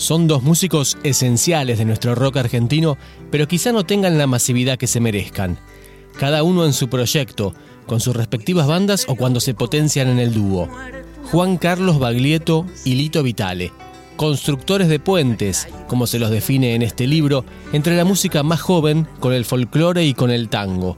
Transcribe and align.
Son 0.00 0.26
dos 0.26 0.42
músicos 0.42 0.96
esenciales 1.02 1.76
de 1.76 1.84
nuestro 1.84 2.14
rock 2.14 2.38
argentino, 2.38 2.96
pero 3.30 3.46
quizá 3.46 3.70
no 3.70 3.84
tengan 3.84 4.16
la 4.16 4.26
masividad 4.26 4.78
que 4.78 4.86
se 4.86 4.98
merezcan. 4.98 5.58
Cada 6.18 6.42
uno 6.42 6.64
en 6.64 6.72
su 6.72 6.88
proyecto, 6.88 7.54
con 7.84 8.00
sus 8.00 8.16
respectivas 8.16 8.66
bandas 8.66 9.04
o 9.08 9.14
cuando 9.14 9.40
se 9.40 9.52
potencian 9.52 10.08
en 10.08 10.18
el 10.18 10.32
dúo. 10.32 10.70
Juan 11.24 11.58
Carlos 11.58 11.98
Baglietto 11.98 12.64
y 12.86 12.94
Lito 12.94 13.22
Vitale, 13.22 13.72
constructores 14.16 14.88
de 14.88 15.00
puentes, 15.00 15.68
como 15.86 16.06
se 16.06 16.18
los 16.18 16.30
define 16.30 16.74
en 16.74 16.80
este 16.80 17.06
libro, 17.06 17.44
entre 17.74 17.94
la 17.94 18.06
música 18.06 18.42
más 18.42 18.62
joven 18.62 19.06
con 19.20 19.34
el 19.34 19.44
folclore 19.44 20.06
y 20.06 20.14
con 20.14 20.30
el 20.30 20.48
tango. 20.48 20.96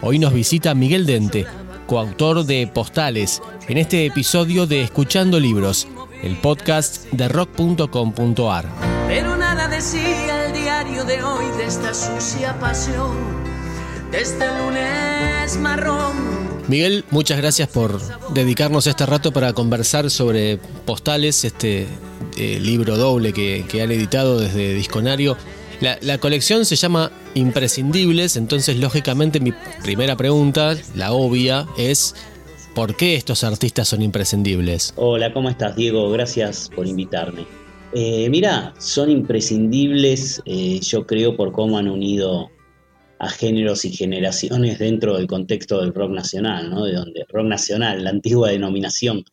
Hoy 0.00 0.18
nos 0.18 0.32
visita 0.32 0.74
Miguel 0.74 1.04
Dente, 1.04 1.44
coautor 1.86 2.46
de 2.46 2.66
Postales, 2.66 3.42
en 3.68 3.76
este 3.76 4.06
episodio 4.06 4.66
de 4.66 4.80
Escuchando 4.80 5.38
Libros, 5.38 5.86
el 6.22 6.36
podcast 6.36 7.06
de 7.12 7.28
rock.com.ar. 7.28 8.66
Pero 9.08 9.36
nada 9.36 9.68
decía 9.68 10.46
el 10.46 10.52
diario 10.52 11.04
de 11.04 11.22
hoy 11.22 11.44
de 11.56 11.64
esta 11.66 11.94
sucia 11.94 12.58
pasión, 12.58 13.16
de 14.10 14.20
este 14.20 14.46
lunes 14.46 15.56
marrón. 15.58 16.40
Miguel, 16.68 17.04
muchas 17.10 17.38
gracias 17.38 17.68
por 17.68 18.00
dedicarnos 18.32 18.86
este 18.86 19.04
rato 19.06 19.32
para 19.32 19.52
conversar 19.52 20.10
sobre 20.10 20.58
Postales, 20.84 21.44
este 21.44 21.88
eh, 22.36 22.60
libro 22.60 22.96
doble 22.96 23.32
que, 23.32 23.64
que 23.68 23.82
han 23.82 23.90
editado 23.90 24.38
desde 24.38 24.74
Disconario. 24.74 25.36
La, 25.80 25.98
la, 26.02 26.18
colección 26.18 26.66
se 26.66 26.76
llama 26.76 27.10
Imprescindibles, 27.34 28.36
entonces 28.36 28.76
lógicamente 28.76 29.40
mi 29.40 29.52
primera 29.82 30.14
pregunta, 30.14 30.76
la 30.94 31.12
obvia, 31.12 31.66
es 31.78 32.14
¿por 32.74 32.96
qué 32.96 33.14
estos 33.14 33.44
artistas 33.44 33.88
son 33.88 34.02
imprescindibles? 34.02 34.92
Hola, 34.96 35.32
¿cómo 35.32 35.50
estás 35.50 35.76
Diego? 35.76 36.10
Gracias 36.10 36.70
por 36.74 36.86
invitarme. 36.86 37.46
Eh, 37.92 38.28
mira, 38.30 38.72
son 38.78 39.10
imprescindibles 39.10 40.42
eh, 40.44 40.78
yo 40.80 41.06
creo 41.06 41.36
por 41.36 41.52
cómo 41.52 41.78
han 41.78 41.88
unido 41.88 42.50
a 43.18 43.28
géneros 43.28 43.84
y 43.84 43.92
generaciones 43.92 44.78
dentro 44.78 45.16
del 45.16 45.26
contexto 45.26 45.80
del 45.80 45.92
rock 45.92 46.10
nacional, 46.12 46.70
¿no? 46.70 46.84
De 46.84 46.94
donde 46.94 47.24
rock 47.28 47.46
nacional, 47.46 48.02
la 48.02 48.10
antigua 48.10 48.50
denominación 48.50 49.24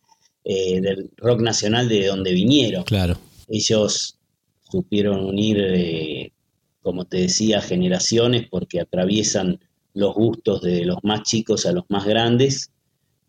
eh, 0.44 0.80
del 0.80 1.10
rock 1.16 1.40
nacional 1.40 1.88
de 1.88 2.06
donde 2.06 2.32
vinieron. 2.32 2.84
Claro. 2.84 3.16
Ellos 3.48 4.18
supieron 4.70 5.24
unir 5.24 5.56
eh, 5.60 6.32
como 6.88 7.04
te 7.04 7.18
decía, 7.18 7.60
generaciones 7.60 8.46
porque 8.48 8.80
atraviesan 8.80 9.60
los 9.92 10.14
gustos 10.14 10.62
de 10.62 10.86
los 10.86 10.96
más 11.02 11.22
chicos 11.22 11.66
a 11.66 11.72
los 11.72 11.84
más 11.90 12.06
grandes 12.06 12.70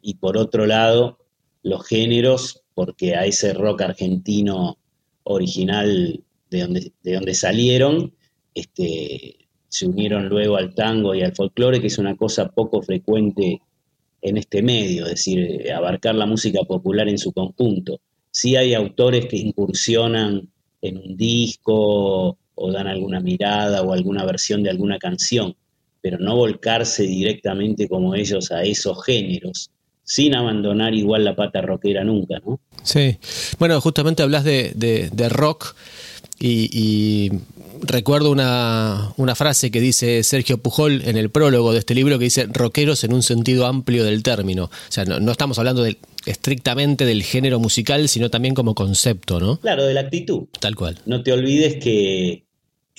y 0.01 0.15
por 0.15 0.37
otro 0.37 0.65
lado 0.65 1.19
los 1.63 1.85
géneros 1.85 2.63
porque 2.73 3.15
a 3.15 3.25
ese 3.25 3.53
rock 3.53 3.81
argentino 3.81 4.77
original 5.23 6.21
de 6.49 6.61
donde, 6.61 6.91
de 7.03 7.13
donde 7.13 7.33
salieron 7.33 8.13
este, 8.53 9.39
se 9.69 9.85
unieron 9.87 10.27
luego 10.27 10.57
al 10.57 10.73
tango 10.73 11.13
y 11.13 11.21
al 11.21 11.35
folclore 11.35 11.79
que 11.79 11.87
es 11.87 11.97
una 11.97 12.15
cosa 12.15 12.49
poco 12.49 12.81
frecuente 12.81 13.61
en 14.21 14.37
este 14.37 14.61
medio, 14.61 15.05
es 15.05 15.11
decir, 15.11 15.71
abarcar 15.71 16.15
la 16.15 16.25
música 16.25 16.61
popular 16.63 17.07
en 17.07 17.17
su 17.17 17.31
conjunto. 17.31 18.01
Sí 18.31 18.55
hay 18.55 18.73
autores 18.73 19.27
que 19.27 19.37
incursionan 19.37 20.49
en 20.81 20.97
un 20.97 21.15
disco 21.15 22.37
o 22.55 22.71
dan 22.71 22.87
alguna 22.87 23.21
mirada 23.21 23.81
o 23.81 23.93
alguna 23.93 24.25
versión 24.25 24.61
de 24.63 24.69
alguna 24.69 24.97
canción, 24.97 25.55
pero 26.01 26.17
no 26.17 26.35
volcarse 26.35 27.03
directamente 27.03 27.87
como 27.87 28.15
ellos 28.15 28.51
a 28.51 28.63
esos 28.63 29.03
géneros, 29.05 29.71
sin 30.09 30.35
abandonar 30.35 30.95
igual 30.95 31.23
la 31.23 31.35
pata 31.35 31.61
rockera 31.61 32.03
nunca, 32.03 32.39
¿no? 32.43 32.59
Sí, 32.81 33.17
bueno, 33.59 33.79
justamente 33.79 34.23
hablas 34.23 34.43
de, 34.43 34.71
de, 34.75 35.09
de 35.11 35.29
rock 35.29 35.75
y, 36.39 36.69
y, 36.71 37.31
recuerdo 37.81 38.31
una, 38.31 39.13
una, 39.17 39.35
frase 39.35 39.69
que 39.69 39.79
dice 39.79 40.23
Sergio 40.23 40.57
Pujol 40.57 41.03
en 41.05 41.15
el 41.15 41.29
prólogo 41.29 41.73
de 41.73 41.79
este 41.79 41.93
libro 41.93 42.17
que 42.17 42.23
dice 42.25 42.47
rockeros 42.51 43.03
en 43.03 43.13
un 43.13 43.21
sentido 43.21 43.67
amplio 43.67 44.03
del 44.03 44.23
término. 44.23 44.65
O 44.65 44.71
sea, 44.91 45.05
no, 45.05 45.19
no 45.19 45.31
estamos 45.31 45.59
hablando 45.59 45.83
de, 45.83 45.97
estrictamente 46.25 47.05
del 47.05 47.21
género 47.21 47.59
musical, 47.59 48.09
sino 48.09 48.29
también 48.29 48.55
como 48.55 48.73
concepto, 48.73 49.39
¿no? 49.39 49.57
Claro, 49.57 49.85
de 49.85 49.93
la 49.93 50.01
actitud. 50.01 50.45
Tal 50.59 50.75
cual. 50.75 50.97
No 51.05 51.21
te 51.23 51.33
olvides 51.33 51.83
que 51.83 52.43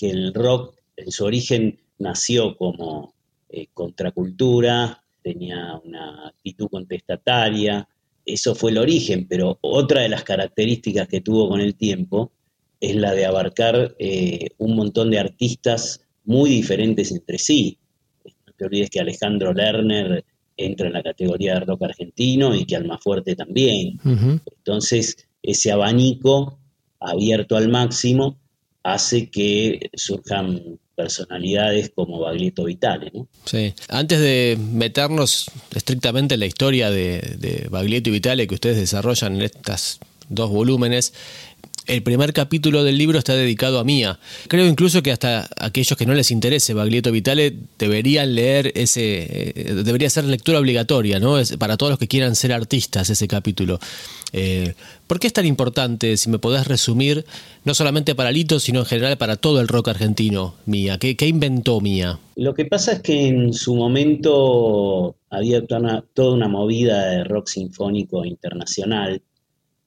que 0.01 0.09
el 0.09 0.33
rock 0.33 0.75
en 0.97 1.13
su 1.13 1.27
origen 1.27 1.79
nació 1.99 2.57
como 2.57 3.13
eh, 3.51 3.67
contracultura, 3.75 5.00
tenía 5.23 5.81
una 5.85 6.29
actitud 6.29 6.69
contestataria, 6.69 7.89
eso 8.25 8.55
fue 8.55 8.71
el 8.71 8.79
origen, 8.79 9.27
pero 9.29 9.59
otra 9.61 10.03
de 10.03 10.09
las 10.09 10.25
características 10.25 11.09
que 11.09 11.21
tuvo 11.21 11.49
con 11.49 11.61
el 11.61 11.75
tiempo 11.75 12.33
es 12.81 12.97
la 12.97 13.13
de 13.13 13.27
abarcar 13.27 13.95
eh, 13.99 14.51
un 14.59 14.77
montón 14.77 15.11
de 15.11 15.19
artistas 15.19 16.01
muy 16.25 16.51
diferentes 16.51 17.11
entre 17.13 17.39
sí. 17.39 17.79
No 18.25 18.53
te 18.57 18.65
olvides 18.65 18.91
que 18.91 19.01
Alejandro 19.01 19.53
Lerner 19.53 20.25
entra 20.57 20.87
en 20.87 20.93
la 20.93 21.03
categoría 21.03 21.55
de 21.55 21.61
rock 21.61 21.83
argentino 21.85 22.55
y 22.55 22.65
que 22.65 22.77
Almafuerte 22.77 23.35
también. 23.35 23.99
Uh 24.05 24.09
-huh. 24.09 24.41
Entonces, 24.59 25.29
ese 25.43 25.73
abanico 25.73 26.59
abierto 27.01 27.57
al 27.57 27.69
máximo 27.69 28.39
hace 28.83 29.31
que 29.31 29.91
surjan 29.95 30.79
personalidades 31.01 31.91
como 31.95 32.21
Baglietto 32.21 32.65
Vitale. 32.65 33.11
¿no? 33.15 33.27
Sí. 33.45 33.75
Antes 33.89 34.21
de 34.21 34.59
meternos 34.73 35.51
estrictamente 35.75 36.35
en 36.35 36.41
la 36.41 36.47
historia 36.47 36.91
de, 36.91 37.37
de 37.39 37.69
Baglietto 37.71 38.11
y 38.11 38.13
Vitale 38.13 38.47
que 38.47 38.55
ustedes 38.55 38.77
desarrollan 38.77 39.37
en 39.37 39.43
estas 39.43 40.01
dos 40.29 40.51
volúmenes, 40.51 41.13
el 41.87 42.03
primer 42.03 42.33
capítulo 42.33 42.85
del 42.85 42.99
libro 42.99 43.19
está 43.19 43.35
dedicado 43.35 43.79
a 43.79 43.85
Mía. 43.85 44.19
Creo 44.49 44.67
incluso 44.67 45.03
que 45.03 45.13
hasta 45.13 45.49
aquellos 45.57 45.97
que 45.97 46.07
no 46.07 46.15
les 46.15 46.31
interese 46.31 46.75
Baglietto 46.75 47.11
Vitale 47.11 47.55
deberían 47.79 48.35
leer 48.35 48.73
ese, 48.75 49.51
eh, 49.55 49.75
debería 49.85 50.11
ser 50.11 50.25
lectura 50.25 50.59
obligatoria, 50.59 51.19
¿no? 51.19 51.39
Es 51.39 51.57
para 51.57 51.77
todos 51.77 51.91
los 51.91 51.99
que 51.99 52.09
quieran 52.09 52.37
ser 52.37 52.53
artistas 52.53 53.11
ese 53.11 53.27
capítulo. 53.27 53.79
Eh, 54.33 54.75
¿Por 55.07 55.19
qué 55.19 55.27
es 55.27 55.33
tan 55.33 55.47
importante, 55.47 56.17
si 56.17 56.31
me 56.31 56.39
podés 56.39 56.69
resumir, 56.69 57.25
no 57.65 57.75
solamente 57.75 58.15
para 58.15 58.31
Lito, 58.31 58.61
sino 58.61 58.81
en 58.81 58.87
general 58.87 59.19
para 59.19 59.37
todo 59.37 59.61
el 59.61 59.69
rock 59.69 59.89
argentino, 59.89 60.55
Mía? 60.67 60.99
¿Qué, 60.99 61.17
inventó 61.27 61.81
Mía? 61.81 62.19
Lo 62.37 62.55
que 62.55 62.65
pasa 62.65 62.93
es 62.93 63.01
que 63.01 63.27
en 63.27 63.53
su 63.53 63.75
momento 63.75 65.17
había 65.31 65.65
toda 65.67 66.33
una 66.33 66.49
movida 66.49 67.07
de 67.07 67.25
rock 67.25 67.49
sinfónico 67.49 68.25
internacional 68.25 69.21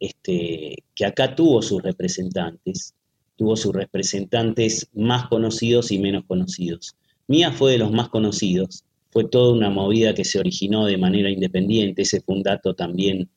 este, 0.03 0.83
que 0.93 1.05
acá 1.05 1.33
tuvo 1.33 1.61
sus 1.61 1.81
representantes, 1.81 2.93
tuvo 3.37 3.55
sus 3.55 3.73
representantes 3.73 4.89
más 4.93 5.29
conocidos 5.29 5.91
y 5.91 5.99
menos 5.99 6.25
conocidos. 6.25 6.97
Mía 7.27 7.53
fue 7.53 7.71
de 7.71 7.77
los 7.77 7.91
más 7.93 8.09
conocidos, 8.09 8.83
fue 9.11 9.23
toda 9.29 9.53
una 9.53 9.69
movida 9.69 10.13
que 10.13 10.25
se 10.25 10.39
originó 10.39 10.87
de 10.87 10.97
manera 10.97 11.29
independiente, 11.29 12.01
ese 12.01 12.19
fue 12.19 12.35
un 12.35 12.43
dato 12.43 12.73
también 12.73 13.29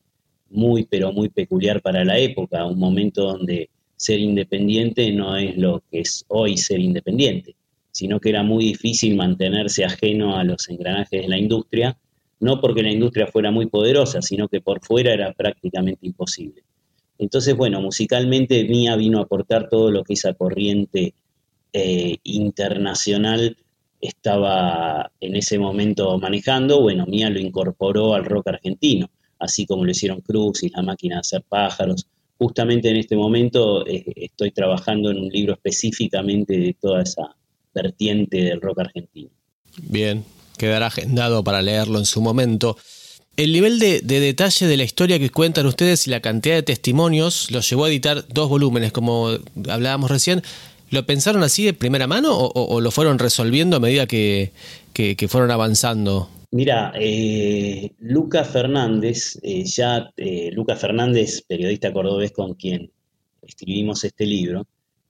muy, 0.50 0.84
pero 0.87 1.12
muy 1.12 1.28
peculiar 1.28 1.81
para 1.82 2.04
la 2.04 2.19
época, 2.19 2.66
un 2.66 2.81
momento 2.81 3.22
donde 3.22 3.71
ser 3.94 4.19
independiente 4.19 5.12
no 5.12 5.37
es 5.37 5.56
lo 5.56 5.84
que 5.88 6.00
es 6.00 6.25
hoy 6.27 6.56
ser 6.56 6.81
independiente, 6.81 7.54
sino 7.93 8.19
que 8.19 8.31
era 8.31 8.43
muy 8.43 8.65
difícil 8.65 9.15
mantenerse 9.15 9.84
ajeno 9.84 10.37
a 10.37 10.43
los 10.43 10.69
engranajes 10.69 11.22
de 11.22 11.28
la 11.28 11.38
industria 11.38 11.97
no 12.41 12.60
porque 12.60 12.82
la 12.82 12.92
industria 12.92 13.26
fuera 13.26 13.50
muy 13.50 13.66
poderosa, 13.66 14.22
sino 14.22 14.48
que 14.48 14.60
por 14.60 14.84
fuera 14.84 15.12
era 15.12 15.32
prácticamente 15.32 16.06
imposible. 16.06 16.62
Entonces, 17.19 17.56
bueno, 17.56 17.80
musicalmente 17.80 18.64
Mía 18.64 18.97
vino 18.97 19.19
a 19.19 19.22
aportar 19.22 19.69
todo 19.69 19.91
lo 19.91 20.04
que 20.04 20.14
esa 20.14 20.34
corriente 20.34 21.14
eh, 21.72 22.16
internacional 22.24 23.56
estaba 24.00 25.10
en 25.20 25.36
ese 25.36 25.58
momento 25.58 26.19
manejando. 26.19 26.82
Bueno, 26.82 27.06
Mía 27.06 27.30
lo 27.30 27.41
incorporó 27.41 28.14
al 28.14 28.24
rock 28.24 28.48
argentino, 28.48 29.09
así 29.38 29.66
como 29.66 29.84
lo 29.84 29.91
hicieron 29.91 30.21
Cruz 30.21 30.62
y 30.62 30.68
La 30.68 30.83
Máquina 30.83 31.16
de 31.16 31.21
Hacer 31.21 31.42
Pájaros. 31.48 32.06
Justamente 32.38 32.91
en 32.91 32.97
este 32.97 33.16
momento 33.16 33.86
eh, 33.86 34.04
estoy 34.15 34.50
trabajando 34.50 35.10
en 35.10 35.18
un 35.18 35.28
libro 35.28 35.54
específicamente 35.54 36.59
de 36.59 36.77
toda 36.78 37.03
esa 37.03 37.34
vertiente 37.74 38.42
del 38.42 38.60
rock 38.60 38.80
argentino. 38.80 39.30
Bien, 39.83 40.24
quedará 40.56 40.86
agendado 40.86 41.44
para 41.44 41.62
leerlo 41.62 41.98
en 41.98 42.06
su 42.06 42.20
momento. 42.20 42.76
El 43.36 43.53
nivel 43.53 43.78
de, 43.78 44.00
de, 44.00 44.20
detalle 44.20 44.66
de 44.66 44.76
la 44.76 44.84
historia 44.84 45.18
que 45.18 45.30
cuentan 45.30 45.66
ustedes 45.66 46.06
y 46.06 46.10
la 46.10 46.20
cantidad 46.20 46.54
de 46.54 46.62
testimonios 46.62 47.50
los 47.50 47.68
llevó 47.68 47.84
a 47.84 47.88
editar 47.88 48.26
dos 48.28 48.48
volúmenes, 48.48 48.92
como 48.92 49.28
hablábamos 49.68 50.10
recién. 50.10 50.42
¿Lo 50.91 51.04
pensaron 51.04 51.42
así 51.42 51.64
de 51.64 51.74
primera 51.74 52.06
mano 52.06 52.36
o, 52.36 52.47
o, 52.47 52.74
o 52.76 52.80
lo 52.80 52.91
fueron 52.91 53.18
resolviendo 53.18 53.76
a 53.76 53.80
medida 53.80 54.06
que, 54.06 54.53
que, 54.92 55.16
que 55.16 55.28
fueron 55.28 55.50
avanzando? 55.50 56.30
Mira, 56.53 56.92
eh, 56.94 57.92
Lucas 57.98 58.48
Fernández, 58.48 59.38
eh, 59.42 59.64
ya 59.64 60.10
eh, 60.16 60.50
Lucas 60.52 60.80
Fernández, 60.80 61.42
periodista 61.47 61.92
cordobés 61.92 62.32
con 62.32 62.54
quien 62.54 62.91
escribimos 63.42 64.04
este 64.04 64.24
libro, 64.26 64.66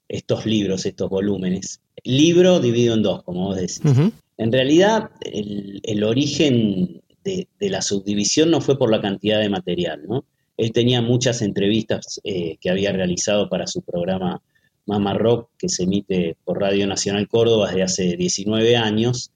estos 0.09 0.47
libros, 0.47 0.87
estos 0.87 1.09
volúmenes, 1.11 1.81
libro 2.05 2.59
dividido 2.61 2.95
en 2.95 3.03
dos, 3.03 3.23
como 3.23 3.47
vos 3.47 3.57
decís. 3.57 3.81
Uh 3.85 3.89
-huh. 3.89 4.13
En 4.39 4.53
realidad, 4.53 5.11
el, 5.23 6.05
origen 6.05 7.03
de, 7.25 7.49
de, 7.59 7.71
la 7.71 7.83
subdivisión 7.83 8.51
no 8.51 8.61
fue 8.61 8.79
por 8.79 8.91
la 8.91 9.01
cantidad 9.01 9.41
de 9.41 9.49
material, 9.49 10.03
¿no? 10.07 10.25
él 10.57 10.73
tenía 10.73 11.03
muchas 11.03 11.43
entrevistas 11.43 12.21
eh, 12.25 12.57
que 12.61 12.71
había 12.71 12.93
realizado 12.93 13.49
para 13.49 13.67
su 13.67 13.83
programa 13.83 14.43
Mama 14.87 15.15
Rock, 15.15 15.51
que 15.59 15.69
se 15.69 15.83
emite 15.85 16.37
por 16.45 16.61
Radio 16.61 16.87
Nacional 16.87 17.29
Córdoba 17.29 17.69
desde 17.69 17.83
hace 17.83 18.17
19 18.17 18.77
años. 18.77 19.33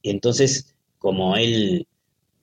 Y 0.00 0.10
entonces, 0.10 0.74
como 0.98 1.36
él 1.36 1.86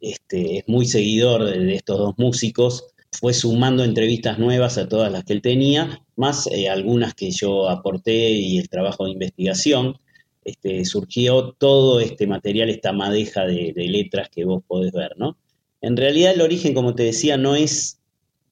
este, 0.02 0.60
es 0.60 0.68
muy 0.68 0.86
seguidor 0.86 1.46
de, 1.46 1.74
estos 1.74 1.98
dos 1.98 2.14
músicos, 2.18 2.86
fue 3.12 3.34
sumando 3.34 3.84
entrevistas 3.84 4.38
nuevas 4.38 4.78
a 4.78 4.88
todas 4.88 5.12
las 5.12 5.24
que 5.24 5.34
él 5.34 5.42
tenía, 5.42 6.00
más 6.16 6.48
eh, 6.48 6.70
algunas 6.70 7.16
que 7.16 7.32
yo 7.32 7.68
aporté 7.68 8.32
y 8.32 8.60
el 8.60 8.70
trabajo 8.70 9.06
de 9.06 9.12
investigación. 9.12 9.98
Este, 10.44 10.86
surgió 10.86 11.54
todo 11.54 12.00
este 12.00 12.26
material, 12.26 12.70
esta 12.70 12.94
madeja 12.94 13.46
de, 13.46 13.74
de 13.76 13.88
letras 13.88 14.30
que 14.30 14.46
vos 14.46 14.64
podés 14.66 14.92
ver, 14.92 15.16
¿no? 15.18 15.38
En 15.82 15.96
realidad 15.96 16.34
el 16.34 16.42
origen, 16.42 16.74
como 16.74 16.96
te 16.96 17.04
decía, 17.04 17.38
no 17.38 17.56
es 17.56 18.00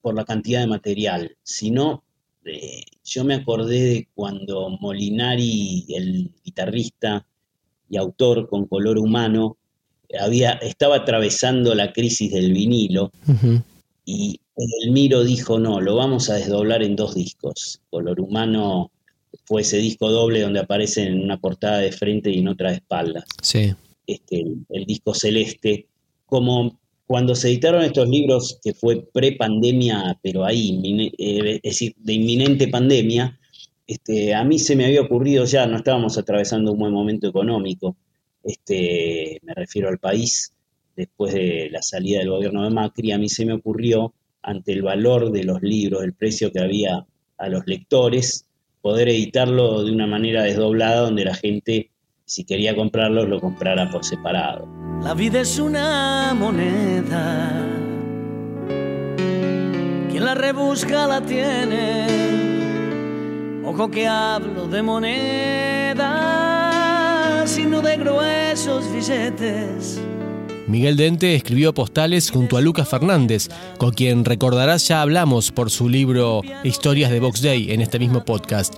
por 0.01 0.15
la 0.15 0.25
cantidad 0.25 0.61
de 0.61 0.67
material, 0.67 1.37
sino 1.43 2.03
eh, 2.47 2.83
yo 3.03 3.25
me 3.25 3.35
acordé 3.35 3.81
de 3.81 4.07
cuando 4.15 4.69
Molinari, 4.69 5.85
el 5.89 6.31
guitarrista 6.43 7.25
y 7.89 7.97
autor 7.97 8.47
con 8.47 8.67
color 8.67 8.97
humano, 8.97 9.57
había, 10.19 10.53
estaba 10.53 10.97
atravesando 10.97 11.75
la 11.75 11.91
crisis 11.91 12.31
del 12.31 12.53
vinilo 12.53 13.11
y 14.05 14.39
el 14.55 14.91
Miro 14.91 15.25
dijo, 15.25 15.59
no, 15.59 15.81
lo 15.81 15.95
vamos 15.95 16.29
a 16.29 16.35
desdoblar 16.35 16.81
en 16.83 16.95
dos 16.95 17.15
discos. 17.15 17.81
Color 17.89 18.21
humano 18.21 18.91
fue 19.47 19.61
ese 19.61 19.77
disco 19.77 20.11
doble 20.11 20.41
donde 20.41 20.59
aparece 20.59 21.03
en 21.03 21.23
una 21.23 21.39
portada 21.39 21.77
de 21.77 21.93
frente 21.93 22.29
y 22.29 22.39
en 22.39 22.49
otra 22.49 22.71
de 22.71 22.75
espaldas. 22.75 23.23
Sí. 23.41 23.73
Este, 24.05 24.45
el 24.69 24.85
disco 24.85 25.13
celeste, 25.13 25.87
como 26.25 26.77
cuando 27.05 27.33
se 27.33 27.47
editaron 27.47 27.81
estos 27.81 28.09
libros, 28.09 28.59
que 28.61 28.73
fue 28.73 29.07
pre-pandemia, 29.13 30.19
pero 30.21 30.43
ahí, 30.43 31.13
eh, 31.17 31.55
es 31.55 31.61
decir, 31.61 31.95
de 31.97 32.13
inminente 32.13 32.67
pandemia, 32.67 33.39
este, 33.87 34.35
a 34.35 34.43
mí 34.43 34.59
se 34.59 34.75
me 34.75 34.85
había 34.85 35.01
ocurrido 35.01 35.45
ya, 35.45 35.65
no 35.65 35.77
estábamos 35.77 36.17
atravesando 36.17 36.73
un 36.73 36.79
buen 36.79 36.91
momento 36.91 37.29
económico, 37.29 37.95
este, 38.43 39.39
me 39.43 39.53
refiero 39.53 39.87
al 39.87 39.99
país, 39.99 40.51
después 40.97 41.33
de 41.33 41.69
la 41.71 41.81
salida 41.81 42.19
del 42.19 42.31
gobierno 42.31 42.65
de 42.65 42.71
Macri, 42.71 43.13
a 43.13 43.17
mí 43.17 43.29
se 43.29 43.45
me 43.45 43.53
ocurrió, 43.53 44.13
ante 44.41 44.73
el 44.73 44.81
valor 44.81 45.31
de 45.31 45.45
los 45.45 45.61
libros, 45.61 46.03
el 46.03 46.13
precio 46.13 46.51
que 46.51 46.59
había 46.59 47.05
a 47.37 47.49
los 47.49 47.65
lectores, 47.65 48.46
poder 48.87 49.09
editarlo 49.09 49.83
de 49.83 49.91
una 49.91 50.07
manera 50.07 50.43
desdoblada 50.43 51.01
donde 51.01 51.25
la 51.25 51.35
gente, 51.35 51.91
si 52.23 52.45
quería 52.45 52.73
comprarlos, 52.73 53.27
lo 53.27 53.41
comprara 53.41 53.89
por 53.91 54.05
separado. 54.05 54.65
La 55.03 55.13
vida 55.13 55.41
es 55.41 55.59
una 55.59 56.33
moneda. 56.33 57.51
Quien 60.09 60.23
la 60.23 60.35
rebusca 60.35 61.05
la 61.05 61.19
tiene. 61.19 62.07
Ojo 63.65 63.91
que 63.91 64.07
hablo 64.07 64.69
de 64.69 64.81
moneda, 64.81 66.05
sino 67.45 67.81
de 67.81 67.97
gruesos 67.97 68.89
billetes. 68.93 69.99
Miguel 70.67 70.97
Dente 70.97 71.33
escribió 71.33 71.73
postales 71.73 72.29
junto 72.29 72.57
a 72.57 72.61
Lucas 72.61 72.89
Fernández, 72.89 73.47
con 73.77 73.91
quien 73.91 74.25
recordarás 74.25 74.87
ya 74.87 75.01
hablamos 75.01 75.51
por 75.51 75.71
su 75.71 75.87
libro 75.87 76.41
Historias 76.63 77.09
de 77.09 77.21
Box 77.21 77.41
Day 77.41 77.71
en 77.71 77.81
este 77.81 77.99
mismo 77.99 78.25
podcast. 78.25 78.75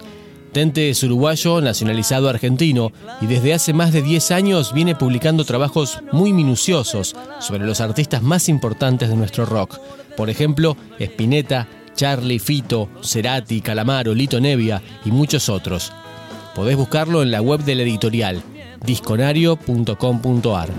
Tente 0.51 0.89
es 0.89 1.03
uruguayo, 1.03 1.61
nacionalizado 1.61 2.29
argentino, 2.29 2.91
y 3.21 3.25
desde 3.25 3.53
hace 3.53 3.73
más 3.73 3.91
de 3.91 4.03
10 4.03 4.31
años 4.31 4.73
viene 4.73 4.95
publicando 4.95 5.45
trabajos 5.45 5.99
muy 6.11 6.31
minuciosos 6.31 7.15
sobre 7.39 7.65
los 7.65 7.81
artistas 7.81 8.21
más 8.21 8.49
importantes 8.49 9.09
de 9.09 9.15
nuestro 9.15 9.45
rock. 9.45 9.79
Por 10.15 10.29
ejemplo, 10.29 10.77
Spinetta, 10.99 11.67
Charlie, 11.95 12.39
Fito, 12.39 12.89
Cerati, 13.01 13.61
Calamaro, 13.61 14.13
Lito 14.13 14.39
Nevia 14.39 14.81
y 15.05 15.11
muchos 15.11 15.49
otros. 15.49 15.91
Podés 16.55 16.77
buscarlo 16.77 17.23
en 17.23 17.31
la 17.31 17.41
web 17.41 17.63
del 17.63 17.81
editorial, 17.81 18.41
disconario.com.ar. 18.85 20.69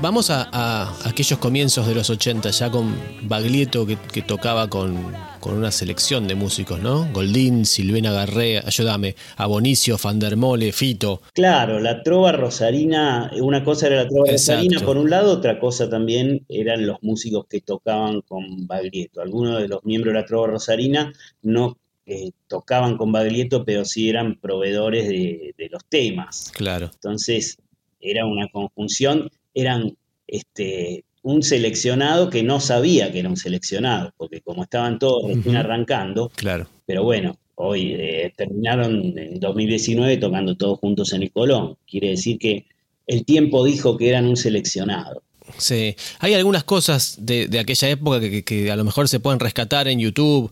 Vamos 0.00 0.30
a, 0.30 1.08
aquellos 1.08 1.38
comienzos 1.38 1.86
de 1.86 1.94
los 1.94 2.08
80, 2.08 2.50
ya 2.50 2.70
con 2.70 2.94
Baglietto 3.24 3.86
que, 3.86 4.22
tocaba 4.22 4.70
con, 4.70 4.96
una 5.42 5.70
selección 5.70 6.26
de 6.26 6.34
músicos, 6.34 6.80
¿no? 6.80 7.06
Goldín, 7.12 7.66
Silvena 7.66 8.12
Garré, 8.12 8.58
ayúdame, 8.58 9.14
Abonicio, 9.36 9.98
Fandermole, 9.98 10.72
Fito. 10.72 11.20
Claro, 11.34 11.80
la 11.80 12.02
trova 12.02 12.32
rosarina, 12.32 13.30
una 13.40 13.62
cosa 13.62 13.88
era 13.88 14.04
la 14.04 14.08
trova 14.08 14.30
rosarina 14.30 14.80
por 14.80 14.96
un 14.96 15.10
lado, 15.10 15.32
otra 15.32 15.58
cosa 15.58 15.90
también 15.90 16.46
eran 16.48 16.86
los 16.86 16.96
músicos 17.02 17.46
que 17.46 17.60
tocaban 17.60 18.22
con 18.22 18.66
Baglietto. 18.66 19.20
Algunos 19.20 19.60
de 19.60 19.68
los 19.68 19.84
miembros 19.84 20.14
de 20.14 20.20
la 20.20 20.26
trova 20.26 20.46
rosarina 20.46 21.12
no 21.42 21.76
eh, 22.06 22.30
tocaban 22.46 22.96
con 22.96 23.12
Baglietto, 23.12 23.64
pero 23.64 23.84
sí 23.84 24.08
eran 24.08 24.36
proveedores 24.36 25.08
de, 25.08 25.54
de 25.58 25.68
los 25.68 25.84
temas. 25.84 26.52
Claro. 26.54 26.90
Entonces, 26.94 27.58
era 28.00 28.24
una 28.26 28.48
conjunción 28.48 29.30
eran 29.56 29.96
este, 30.28 31.04
un 31.22 31.42
seleccionado 31.42 32.30
que 32.30 32.42
no 32.44 32.60
sabía 32.60 33.10
que 33.10 33.20
era 33.20 33.28
un 33.28 33.36
seleccionado, 33.36 34.12
porque 34.16 34.42
como 34.42 34.62
estaban 34.62 34.98
todos 34.98 35.24
arrancando, 35.54 36.30
claro. 36.36 36.68
pero 36.84 37.02
bueno, 37.02 37.36
hoy 37.56 37.94
eh, 37.98 38.32
terminaron 38.36 39.18
en 39.18 39.40
2019 39.40 40.18
tocando 40.18 40.56
todos 40.56 40.78
juntos 40.78 41.12
en 41.14 41.22
el 41.22 41.32
Colón. 41.32 41.78
Quiere 41.90 42.10
decir 42.10 42.38
que 42.38 42.66
el 43.06 43.24
tiempo 43.24 43.64
dijo 43.64 43.96
que 43.96 44.10
eran 44.10 44.26
un 44.26 44.36
seleccionado. 44.36 45.22
Sí, 45.58 45.96
hay 46.18 46.34
algunas 46.34 46.64
cosas 46.64 47.16
de, 47.20 47.48
aquella 47.58 47.88
época 47.88 48.20
que, 48.20 48.70
a 48.70 48.76
lo 48.76 48.84
mejor 48.84 49.08
se 49.08 49.20
pueden 49.20 49.40
rescatar 49.40 49.88
en 49.88 50.00
YouTube, 50.00 50.50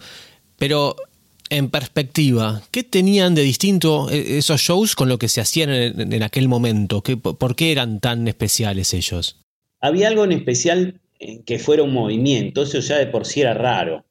pero 0.56 0.96
en 1.50 1.70
perspectiva, 1.70 2.62
¿qué 2.70 2.82
tenían 2.82 3.34
de 3.34 3.42
distinto 3.42 4.10
eh, 4.10 4.38
esos 4.38 4.60
shows 4.60 4.94
con 4.96 5.08
lo 5.08 5.18
que 5.18 5.28
se 5.28 5.40
hacían 5.40 5.70
en, 5.70 6.22
aquel 6.22 6.48
momento? 6.48 7.02
¿Por 7.02 7.56
qué 7.56 7.72
eran 7.72 8.00
tan 8.00 8.26
especiales 8.28 8.94
ellos? 8.94 9.40
Había 9.80 10.08
algo 10.08 10.24
en 10.24 10.32
especial 10.32 11.00
que 11.46 11.58
fuera 11.58 11.82
un 11.82 11.92
movimiento, 11.92 12.62
eso 12.62 12.80
ya 12.80 12.98
de 12.98 13.06
por 13.06 13.26
sí 13.26 13.40
era 13.40 13.54
raro. 13.54 14.04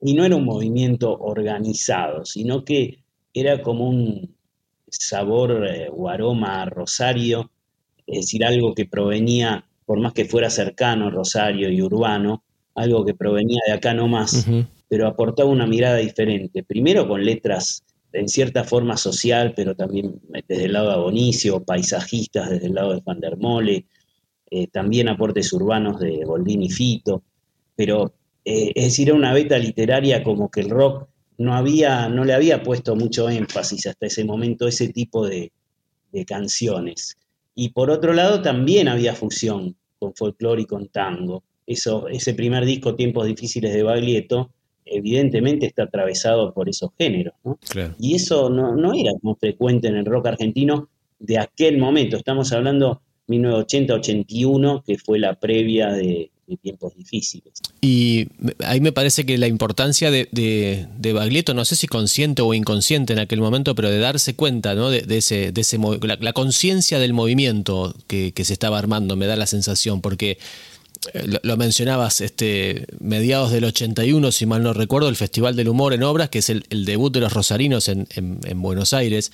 Y 0.00 0.14
no 0.14 0.24
era 0.24 0.36
un 0.36 0.44
movimiento 0.44 1.16
organizado, 1.16 2.24
sino 2.24 2.64
que 2.64 2.98
era 3.32 3.62
como 3.62 3.88
un 3.88 4.34
sabor 4.88 5.66
eh, 5.68 5.88
o 5.90 6.08
aroma 6.08 6.62
a 6.62 6.66
Rosario, 6.66 7.50
es 8.06 8.22
decir, 8.22 8.44
algo 8.44 8.74
que 8.74 8.84
provenía, 8.84 9.64
por 9.86 10.00
más 10.00 10.12
que 10.12 10.24
fuera 10.24 10.50
cercano 10.50 11.10
Rosario 11.10 11.70
y 11.70 11.80
urbano, 11.80 12.42
algo 12.74 13.04
que 13.04 13.14
provenía 13.14 13.60
de 13.66 13.72
acá 13.72 13.94
nomás, 13.94 14.46
pero 14.92 15.08
aportaba 15.08 15.48
una 15.48 15.66
mirada 15.66 15.96
diferente. 15.96 16.62
Primero 16.62 17.08
con 17.08 17.24
letras 17.24 17.82
en 18.12 18.28
cierta 18.28 18.62
forma 18.62 18.98
social, 18.98 19.54
pero 19.56 19.74
también 19.74 20.20
desde 20.46 20.66
el 20.66 20.74
lado 20.74 20.88
de 20.88 20.94
Abonicio, 20.96 21.64
paisajistas 21.64 22.50
desde 22.50 22.66
el 22.66 22.74
lado 22.74 22.92
de 22.92 23.00
Van 23.00 23.18
der 23.18 23.38
eh, 24.50 24.66
también 24.66 25.08
aportes 25.08 25.50
urbanos 25.54 25.98
de 25.98 26.26
Boldini 26.26 26.66
y 26.66 26.68
Fito, 26.68 27.22
pero 27.74 28.12
eh, 28.44 28.72
es 28.74 28.84
decir, 28.84 29.08
era 29.08 29.16
una 29.16 29.32
beta 29.32 29.56
literaria 29.56 30.22
como 30.22 30.50
que 30.50 30.60
el 30.60 30.68
rock 30.68 31.08
no, 31.38 31.54
había, 31.54 32.10
no 32.10 32.26
le 32.26 32.34
había 32.34 32.62
puesto 32.62 32.94
mucho 32.94 33.30
énfasis 33.30 33.86
hasta 33.86 34.08
ese 34.08 34.26
momento 34.26 34.68
ese 34.68 34.88
tipo 34.88 35.26
de, 35.26 35.52
canciones. 36.26 37.16
Y 37.54 37.70
por 37.70 37.88
otro 37.88 38.12
lado 38.12 38.42
también 38.42 38.88
había 38.88 39.14
fusión 39.14 39.74
con 39.98 40.14
folclore 40.14 40.60
y 40.60 40.66
con 40.66 40.88
tango. 40.88 41.44
Eso, 41.66 42.08
ese 42.08 42.34
primer 42.34 42.66
disco, 42.66 42.94
Tiempos 42.94 43.26
Difíciles 43.26 43.72
de 43.72 43.82
Baglietto, 43.82 44.50
evidentemente 44.84 45.66
está 45.66 45.84
atravesado 45.84 46.52
por 46.52 46.68
esos 46.68 46.90
géneros. 46.98 47.34
¿no? 47.44 47.58
Y 47.98 48.14
eso 48.14 48.50
no, 48.50 48.74
no, 48.74 48.94
era 48.94 49.12
muy 49.22 49.34
frecuente 49.38 49.88
en 49.88 49.96
el 49.96 50.04
rock 50.04 50.26
argentino 50.26 50.88
de 51.18 51.38
aquel 51.38 51.78
momento. 51.78 52.16
Estamos 52.16 52.52
hablando 52.52 53.00
1980-81, 53.28 54.82
que 54.84 54.98
fue 54.98 55.18
la 55.18 55.34
previa 55.34 55.92
de, 55.92 56.30
tiempos 56.60 56.94
difíciles. 56.94 57.54
Y 57.80 58.28
ahí 58.58 58.82
me 58.82 58.92
parece 58.92 59.24
que 59.24 59.38
la 59.38 59.46
importancia 59.46 60.10
de, 60.10 60.28
de, 60.30 61.12
Baglietto, 61.14 61.54
no 61.54 61.64
sé 61.64 61.76
si 61.76 61.86
consciente 61.86 62.42
o 62.42 62.52
inconsciente 62.52 63.14
en 63.14 63.20
aquel 63.20 63.40
momento, 63.40 63.74
pero 63.74 63.88
de 63.88 63.98
darse 63.98 64.34
cuenta 64.34 64.74
¿no? 64.74 64.90
de, 64.90 65.02
ese, 65.16 65.50
de 65.50 65.60
ese 65.62 65.78
la, 66.02 66.32
conciencia 66.34 66.98
del 66.98 67.14
movimiento 67.14 67.94
que, 68.06 68.32
que 68.32 68.44
se 68.44 68.52
estaba 68.52 68.78
armando, 68.78 69.16
me 69.16 69.26
da 69.26 69.36
la 69.36 69.46
sensación, 69.46 70.02
porque 70.02 70.36
lo, 71.42 71.56
mencionabas, 71.56 72.20
este, 72.20 72.86
mediados 73.00 73.50
del 73.50 73.64
81, 73.64 74.30
si 74.30 74.46
mal 74.46 74.62
no 74.62 74.72
recuerdo, 74.72 75.08
el 75.08 75.16
Festival 75.16 75.56
del 75.56 75.68
Humor 75.68 75.94
en 75.94 76.02
Obras, 76.02 76.28
que 76.28 76.38
es 76.38 76.50
el, 76.50 76.84
debut 76.84 77.12
de 77.12 77.20
los 77.20 77.32
rosarinos 77.32 77.88
en, 77.88 78.06
Buenos 78.56 78.92
Aires. 78.92 79.32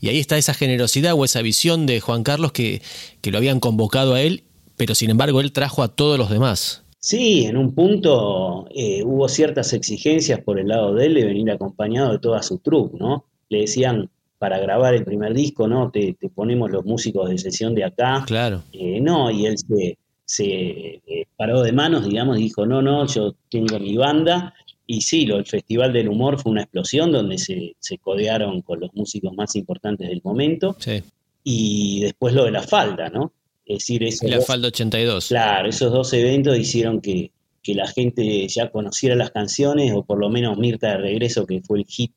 Y 0.00 0.08
ahí 0.08 0.18
está 0.18 0.38
esa 0.38 0.54
generosidad 0.54 1.14
o 1.14 1.24
esa 1.24 1.42
visión 1.42 1.86
de 1.86 2.00
Juan 2.00 2.22
Carlos 2.22 2.52
que, 2.52 2.82
lo 3.24 3.38
habían 3.38 3.60
convocado 3.60 4.14
a 4.14 4.22
él, 4.22 4.44
pero 4.76 4.94
sin 4.94 5.10
embargo 5.10 5.40
él 5.40 5.52
trajo 5.52 5.82
a 5.82 5.88
todos 5.88 6.18
los 6.18 6.30
demás. 6.30 6.84
Sí, 7.00 7.44
en 7.44 7.56
un 7.56 7.74
punto 7.74 8.66
eh, 8.74 9.02
hubo 9.04 9.28
ciertas 9.28 9.72
exigencias 9.72 10.40
por 10.40 10.58
el 10.58 10.68
lado 10.68 10.94
de 10.94 11.06
él 11.06 11.14
de 11.14 11.24
venir 11.24 11.50
acompañado 11.50 12.12
de 12.12 12.18
toda 12.18 12.42
su 12.42 12.58
troupe, 12.58 12.96
¿no? 12.98 13.24
Le 13.48 13.60
decían, 13.60 14.10
para 14.38 14.58
grabar 14.58 14.94
el 14.94 15.04
primer 15.04 15.34
disco, 15.34 15.68
¿no? 15.68 15.90
Te, 15.90 16.16
ponemos 16.34 16.70
los 16.70 16.84
músicos 16.84 17.28
de 17.28 17.38
sesión 17.38 17.74
de 17.74 17.84
acá. 17.84 18.24
Claro. 18.26 18.62
Eh, 18.72 19.00
no, 19.00 19.30
y 19.30 19.46
él 19.46 19.56
se, 19.58 19.98
se 20.28 20.44
eh, 20.44 21.26
paró 21.36 21.62
de 21.62 21.72
manos, 21.72 22.06
digamos, 22.06 22.38
y 22.38 22.42
dijo, 22.42 22.66
no, 22.66 22.82
no, 22.82 23.06
yo 23.06 23.34
tengo 23.48 23.78
mi 23.78 23.96
banda. 23.96 24.52
Y 24.86 25.00
sí, 25.00 25.24
lo, 25.24 25.38
el 25.38 25.46
Festival 25.46 25.90
del 25.94 26.10
Humor 26.10 26.38
fue 26.38 26.52
una 26.52 26.62
explosión 26.62 27.10
donde 27.10 27.38
se, 27.38 27.76
se 27.78 27.96
codearon 27.96 28.60
con 28.60 28.78
los 28.78 28.92
músicos 28.94 29.32
más 29.34 29.56
importantes 29.56 30.06
del 30.06 30.20
momento. 30.22 30.76
Sí. 30.78 31.02
Y 31.44 32.02
después 32.02 32.34
lo 32.34 32.44
de 32.44 32.50
la 32.50 32.62
falda, 32.62 33.08
¿no? 33.08 33.32
Es 33.64 33.78
decir, 33.78 34.04
eso. 34.04 34.28
la 34.28 34.42
falda 34.42 34.68
82. 34.68 35.28
Claro, 35.28 35.68
esos 35.68 35.90
dos 35.90 36.12
eventos 36.12 36.58
hicieron 36.58 37.00
que, 37.00 37.30
que 37.62 37.74
la 37.74 37.86
gente 37.86 38.46
ya 38.48 38.70
conociera 38.70 39.16
las 39.16 39.30
canciones, 39.30 39.92
o 39.94 40.02
por 40.02 40.18
lo 40.18 40.28
menos 40.28 40.58
Mirta 40.58 40.90
de 40.90 40.98
Regreso, 40.98 41.46
que 41.46 41.62
fue 41.62 41.78
el 41.78 41.86
hit 41.86 42.12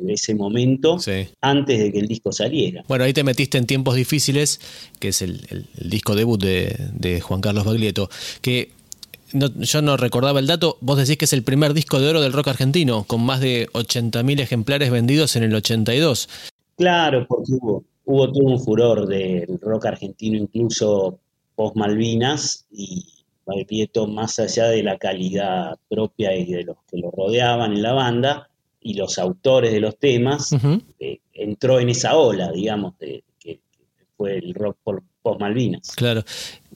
de 0.00 0.12
ese 0.12 0.34
momento 0.34 0.98
antes 1.40 1.78
de 1.78 1.92
que 1.92 1.98
el 1.98 2.08
disco 2.08 2.32
saliera. 2.32 2.82
Bueno, 2.88 3.04
ahí 3.04 3.12
te 3.12 3.24
metiste 3.24 3.58
en 3.58 3.66
Tiempos 3.66 3.94
Difíciles, 3.94 4.60
que 4.98 5.08
es 5.08 5.22
el, 5.22 5.66
disco 5.80 6.14
debut 6.14 6.40
de, 6.40 7.20
Juan 7.20 7.40
Carlos 7.40 7.64
Baglietto, 7.64 8.08
que 8.40 8.70
yo 9.32 9.82
no 9.82 9.96
recordaba 9.96 10.38
el 10.38 10.46
dato, 10.46 10.78
vos 10.80 10.98
decís 10.98 11.16
que 11.16 11.24
es 11.24 11.32
el 11.32 11.42
primer 11.42 11.74
disco 11.74 12.00
de 12.00 12.08
oro 12.08 12.20
del 12.20 12.32
rock 12.32 12.48
argentino, 12.48 13.04
con 13.04 13.24
más 13.24 13.40
de 13.40 13.68
80.000 13.72 14.40
ejemplares 14.40 14.90
vendidos 14.90 15.36
en 15.36 15.42
el 15.42 15.54
82. 15.54 16.28
Claro, 16.76 17.26
porque 17.28 17.52
hubo, 17.52 17.84
hubo 18.04 18.32
todo 18.32 18.44
un 18.44 18.60
furor 18.60 19.06
del 19.06 19.58
rock 19.60 19.86
argentino, 19.86 20.36
incluso 20.38 21.18
post 21.54 21.76
Malvinas, 21.76 22.66
y 22.70 23.04
Baglietto, 23.46 24.06
más 24.06 24.38
allá 24.38 24.66
de 24.66 24.82
la 24.82 24.98
calidad 24.98 25.78
propia 25.88 26.34
y 26.34 26.52
de 26.52 26.64
los 26.64 26.76
que 26.90 26.98
lo 26.98 27.10
rodeaban 27.10 27.72
en 27.72 27.82
la 27.82 27.92
banda, 27.92 28.48
y 28.86 28.94
los 28.94 29.18
autores 29.18 29.72
de 29.72 29.80
los 29.80 29.98
temas, 29.98 30.54
eh, 31.00 31.18
entró 31.32 31.80
en 31.80 31.88
esa 31.88 32.16
ola, 32.16 32.52
digamos, 32.52 32.96
de, 32.98 33.24
que, 33.40 33.58
fue 34.16 34.38
el 34.38 34.54
rock 34.54 34.78
por 34.84 35.02
post 35.22 35.40
Malvinas. 35.40 35.92
Claro. 35.96 36.22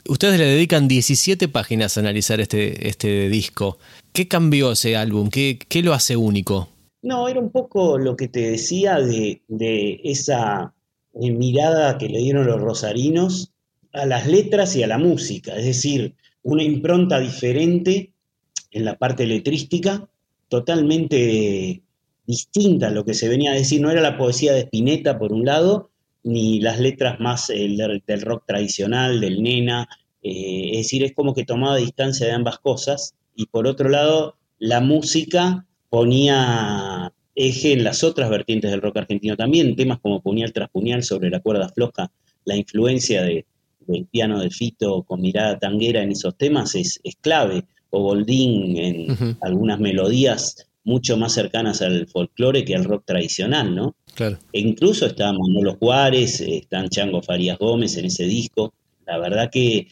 Ustedes 0.08 0.40
le 0.40 0.46
dedican 0.46 0.88
17 0.88 1.46
páginas 1.46 1.96
a 1.96 2.00
analizar 2.00 2.40
este, 2.40 2.88
este 2.88 3.28
disco. 3.28 3.78
¿Qué 4.12 4.26
cambió 4.26 4.72
ese 4.72 4.96
álbum? 4.96 5.30
¿Qué, 5.30 5.58
lo 5.84 5.94
hace 5.94 6.16
único? 6.16 6.68
No, 7.02 7.28
era 7.28 7.38
un 7.38 7.50
poco 7.50 7.96
lo 7.96 8.16
que 8.16 8.26
te 8.26 8.50
decía 8.50 8.98
de, 8.98 9.42
de 9.46 10.00
esa 10.02 10.74
mirada 11.14 11.96
que 11.96 12.08
le 12.08 12.18
dieron 12.18 12.46
los 12.46 12.60
rosarinos 12.60 13.52
a 13.92 14.04
las 14.04 14.26
letras 14.26 14.74
y 14.74 14.82
a 14.82 14.88
la 14.88 14.98
música, 14.98 15.54
es 15.54 15.64
decir, 15.64 16.14
una 16.42 16.62
impronta 16.64 17.20
diferente 17.20 18.12
en 18.72 18.84
la 18.84 18.98
parte 18.98 19.26
letrística, 19.26 20.08
totalmente 20.48 21.82
distinta 22.30 22.88
a 22.88 22.90
lo 22.90 23.04
que 23.04 23.14
se 23.14 23.28
venía 23.28 23.52
a 23.52 23.56
decir. 23.56 23.80
No 23.80 23.90
era 23.90 24.00
la 24.00 24.16
poesía 24.16 24.52
de 24.52 24.60
Spinetta, 24.60 25.18
por 25.18 25.32
un 25.32 25.44
lado, 25.44 25.90
ni 26.22 26.60
las 26.60 26.78
letras 26.78 27.18
más 27.20 27.48
del, 27.48 28.22
rock 28.22 28.44
tradicional, 28.46 29.20
del 29.20 29.42
nena. 29.42 29.88
Eh, 30.22 30.70
es 30.72 30.78
decir, 30.78 31.02
es 31.04 31.12
como 31.14 31.34
que 31.34 31.44
tomaba 31.44 31.76
distancia 31.76 32.26
de 32.26 32.32
ambas 32.32 32.58
cosas. 32.58 33.14
Y 33.34 33.46
por 33.46 33.66
otro 33.66 33.88
lado, 33.88 34.36
la 34.58 34.80
música 34.80 35.66
ponía 35.88 37.12
eje 37.34 37.72
en 37.72 37.84
las 37.84 38.04
otras 38.04 38.30
vertientes 38.30 38.70
del 38.70 38.82
rock 38.82 38.98
argentino 38.98 39.36
también, 39.36 39.76
temas 39.76 39.98
como 40.00 40.20
Puñal 40.20 40.52
tras 40.52 40.68
Puñal 40.70 41.02
sobre 41.02 41.30
la 41.30 41.40
cuerda 41.40 41.68
floja, 41.70 42.12
la 42.44 42.56
influencia 42.56 43.22
de, 43.22 43.46
del 43.86 44.06
piano 44.06 44.40
de 44.40 44.50
Fito 44.50 45.02
con 45.04 45.20
mirada 45.20 45.58
tanguera 45.58 46.02
en 46.02 46.12
esos 46.12 46.36
temas 46.36 46.74
es, 46.74 47.00
clave, 47.20 47.64
o 47.90 48.02
Goldín 48.02 48.76
en 48.76 49.36
algunas 49.40 49.80
melodías 49.80 50.69
mucho 50.84 51.16
más 51.16 51.32
cercanas 51.32 51.82
al 51.82 52.06
folclore 52.06 52.64
que 52.64 52.74
al 52.74 52.84
rock 52.84 53.04
tradicional, 53.06 53.74
¿no? 53.74 53.94
Claro. 54.14 54.38
E 54.52 54.60
incluso 54.60 55.06
está 55.06 55.32
Manolo 55.32 55.76
Juárez, 55.76 56.40
están 56.40 56.88
Chango 56.88 57.22
Farías 57.22 57.58
Gómez 57.58 57.96
en 57.96 58.06
ese 58.06 58.24
disco. 58.24 58.72
La 59.06 59.18
verdad 59.18 59.50
que 59.50 59.88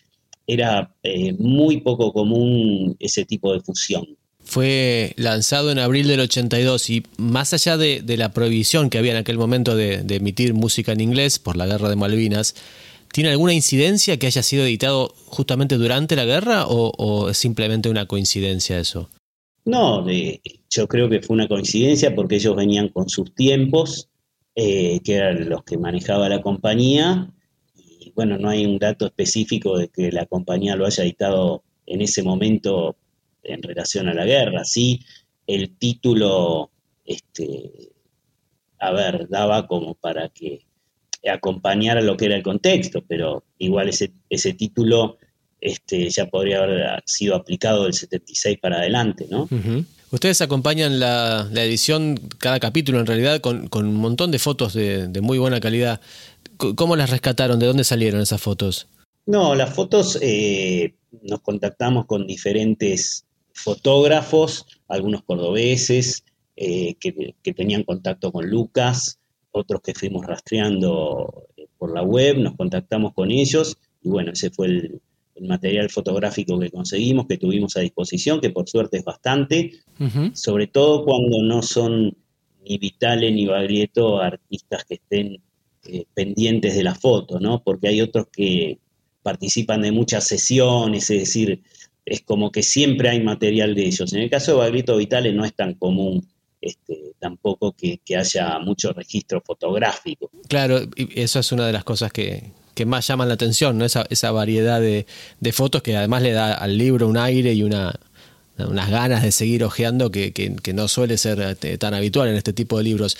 era 0.46 0.94
eh, 1.02 1.34
muy 1.38 1.80
poco 1.80 2.12
común 2.12 2.96
ese 2.98 3.24
tipo 3.24 3.52
de 3.52 3.60
fusión. 3.60 4.06
Fue 4.42 5.12
lanzado 5.16 5.70
en 5.70 5.78
abril 5.78 6.08
del 6.08 6.20
82 6.20 6.88
y 6.88 7.02
más 7.18 7.52
allá 7.52 7.76
de, 7.76 8.02
la 8.16 8.32
prohibición 8.32 8.88
que 8.88 8.96
había 8.96 9.12
en 9.12 9.18
aquel 9.18 9.36
momento 9.36 9.76
de, 9.76 10.02
emitir 10.08 10.54
música 10.54 10.92
en 10.92 11.02
inglés 11.02 11.38
por 11.38 11.58
la 11.58 11.66
guerra 11.66 11.90
de 11.90 11.96
Malvinas, 11.96 12.54
¿tiene 13.12 13.28
alguna 13.28 13.52
incidencia 13.52 14.16
que 14.16 14.26
haya 14.26 14.42
sido 14.42 14.64
editado 14.64 15.14
justamente 15.26 15.76
durante 15.76 16.16
la 16.16 16.24
guerra 16.24 16.66
o 16.66 17.28
es 17.28 17.36
simplemente 17.36 17.90
una 17.90 18.06
coincidencia 18.06 18.80
eso? 18.80 19.10
No, 19.68 20.02
yo 20.70 20.88
creo 20.88 21.10
que 21.10 21.20
fue 21.20 21.34
una 21.34 21.46
coincidencia 21.46 22.14
porque 22.14 22.36
ellos 22.36 22.56
venían 22.56 22.88
con 22.88 23.10
sus 23.10 23.34
tiempos, 23.34 24.08
eh, 24.54 25.00
que 25.04 25.16
eran 25.16 25.46
los 25.46 25.62
que 25.62 25.76
manejaba 25.76 26.30
la 26.30 26.40
compañía, 26.40 27.30
y 27.76 28.10
bueno, 28.16 28.38
no 28.38 28.48
hay 28.48 28.64
un 28.64 28.78
dato 28.78 29.04
específico 29.04 29.76
de 29.76 29.88
que 29.88 30.10
la 30.10 30.24
compañía 30.24 30.74
lo 30.74 30.86
haya 30.86 31.04
editado 31.04 31.64
en 31.84 32.00
ese 32.00 32.22
momento 32.22 32.96
en 33.42 33.62
relación 33.62 34.08
a 34.08 34.14
la 34.14 34.24
guerra. 34.24 34.64
Sí, 34.64 35.00
el 35.46 35.76
título, 35.76 36.70
este, 37.04 37.90
a 38.78 38.90
ver, 38.92 39.28
daba 39.28 39.66
como 39.66 39.92
para 39.96 40.30
que 40.30 40.64
acompañara 41.30 42.00
lo 42.00 42.16
que 42.16 42.24
era 42.24 42.36
el 42.36 42.42
contexto, 42.42 43.04
pero 43.06 43.44
igual 43.58 43.90
ese 43.90 44.52
título 44.54 45.18
este, 45.60 46.08
ya 46.10 46.26
podría 46.26 46.62
haber 46.62 47.02
sido 47.06 47.34
aplicado 47.34 47.84
del 47.84 47.94
76 47.94 48.58
para 48.60 48.78
adelante, 48.78 49.26
¿no? 49.30 49.48
Ustedes 50.10 50.40
acompañan 50.40 50.98
la, 51.00 51.48
edición, 51.52 52.18
cada 52.38 52.60
capítulo 52.60 53.00
en 53.00 53.06
realidad, 53.06 53.40
con, 53.40 53.68
un 53.72 53.94
montón 53.94 54.30
de 54.30 54.38
fotos 54.38 54.72
de, 54.72 55.20
muy 55.20 55.38
buena 55.38 55.60
calidad. 55.60 56.00
¿Cómo 56.56 56.96
las 56.96 57.10
rescataron? 57.10 57.58
¿De 57.58 57.66
dónde 57.66 57.84
salieron 57.84 58.20
esas 58.20 58.40
fotos? 58.40 58.88
No, 59.26 59.54
las 59.54 59.74
fotos 59.74 60.18
eh, 60.22 60.94
nos 61.22 61.40
contactamos 61.42 62.06
con 62.06 62.26
diferentes 62.26 63.26
fotógrafos, 63.52 64.66
algunos 64.88 65.22
cordobeses, 65.22 66.24
eh, 66.56 66.94
que, 66.98 67.34
que, 67.42 67.52
tenían 67.52 67.84
contacto 67.84 68.32
con 68.32 68.48
Lucas, 68.48 69.18
otros 69.50 69.82
que 69.82 69.94
fuimos 69.94 70.26
rastreando 70.26 71.44
eh, 71.56 71.66
por 71.76 71.94
la 71.94 72.02
web, 72.02 72.38
nos 72.38 72.56
contactamos 72.56 73.12
con 73.12 73.30
ellos 73.30 73.76
y 74.02 74.08
bueno, 74.08 74.32
ese 74.32 74.50
fue 74.50 74.66
el, 74.66 75.00
el 75.40 75.48
material 75.48 75.90
fotográfico 75.90 76.58
que 76.58 76.70
conseguimos, 76.70 77.26
que 77.26 77.38
tuvimos 77.38 77.76
a 77.76 77.80
disposición, 77.80 78.40
que 78.40 78.50
por 78.50 78.68
suerte 78.68 78.98
es 78.98 79.04
bastante, 79.04 79.72
sobre 80.32 80.66
todo 80.66 81.04
cuando 81.04 81.42
no 81.42 81.62
son 81.62 82.16
ni 82.64 82.78
Vitale 82.78 83.30
ni 83.30 83.46
Baglietto 83.46 84.20
artistas 84.20 84.84
que 84.84 84.94
estén 84.94 85.40
eh, 85.84 86.04
pendientes 86.14 86.74
de 86.74 86.82
la 86.82 86.94
foto, 86.94 87.40
¿no? 87.40 87.62
Porque 87.62 87.88
hay 87.88 88.00
otros 88.00 88.26
que 88.32 88.78
participan 89.22 89.82
de 89.82 89.92
muchas 89.92 90.24
sesiones, 90.24 91.10
es 91.10 91.20
decir, 91.20 91.62
es 92.04 92.22
como 92.22 92.50
que 92.50 92.62
siempre 92.62 93.08
hay 93.10 93.22
material 93.22 93.74
de 93.74 93.86
ellos. 93.86 94.12
En 94.12 94.20
el 94.20 94.30
caso 94.30 94.52
de 94.52 94.58
Baglietto 94.58 94.96
Vitale 94.96 95.32
no 95.32 95.44
es 95.44 95.54
tan 95.54 95.74
común 95.74 96.26
este, 96.60 97.12
tampoco 97.18 97.72
que, 97.72 98.00
que, 98.04 98.16
haya 98.16 98.58
mucho 98.58 98.92
registro 98.92 99.40
fotográfico. 99.40 100.30
Claro, 100.48 100.80
y 100.96 101.20
eso 101.20 101.38
es 101.38 101.52
una 101.52 101.66
de 101.66 101.72
las 101.72 101.84
cosas 101.84 102.12
que, 102.12 102.52
que 102.78 102.86
más 102.86 103.08
llaman 103.08 103.26
la 103.26 103.34
atención, 103.34 103.76
¿no? 103.76 103.84
Esa, 103.84 104.06
esa 104.08 104.30
variedad 104.30 104.80
de, 104.80 105.04
fotos 105.52 105.82
que 105.82 105.96
además 105.96 106.22
le 106.22 106.30
da 106.30 106.54
al 106.54 106.78
libro 106.78 107.08
un 107.08 107.16
aire 107.16 107.52
y 107.52 107.64
una, 107.64 107.98
unas 108.56 108.88
ganas 108.88 109.24
de 109.24 109.32
seguir 109.32 109.64
hojeando 109.64 110.12
que, 110.12 110.72
no 110.72 110.86
suele 110.86 111.18
ser 111.18 111.40
este, 111.40 111.76
tan 111.76 111.92
habitual 111.92 112.28
en 112.28 112.36
este 112.36 112.52
tipo 112.52 112.78
de 112.78 112.84
libros. 112.84 113.16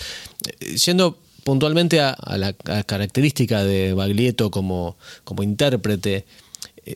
Yendo 0.87 1.19
puntualmente 1.43 2.01
a, 2.01 2.17
la, 2.37 2.53
característica 2.53 3.65
de 3.65 3.95
Baglietto 3.95 4.53
como, 4.53 4.97
como 5.25 5.43
intérprete, 5.43 6.25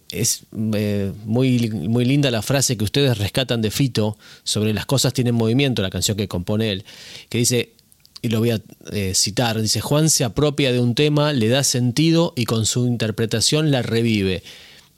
es 0.09 0.45
eh, 0.75 1.11
muy, 1.25 1.69
muy 1.69 2.05
linda 2.05 2.31
la 2.31 2.43
frase 2.43 2.77
que 2.77 2.85
ustedes 2.85 3.19
rescatan 3.19 3.61
de 3.61 3.73
Fito 3.73 4.17
sobre 4.45 4.73
las 4.73 4.87
cosas 4.87 5.13
tienen 5.15 5.35
movimiento, 5.35 5.83
la 5.83 5.91
canción 5.91 6.17
que 6.17 6.29
compone 6.29 6.71
él, 6.71 6.85
que 7.29 7.39
dice, 7.39 7.73
y 8.23 8.29
lo 8.29 8.39
voy 8.39 8.51
a 8.51 8.63
eh, 8.93 9.15
citar, 9.15 9.61
dice, 9.61 9.81
Juan 9.81 10.09
se 10.09 10.23
apropia 10.23 10.73
de 10.73 10.79
un 10.79 10.95
tema, 10.95 11.33
le 11.33 11.49
da 11.49 11.65
sentido 11.65 12.33
y 12.37 12.45
con 12.45 12.67
su 12.67 12.87
interpretación 12.87 13.73
la 13.73 13.83
revive. 13.83 14.45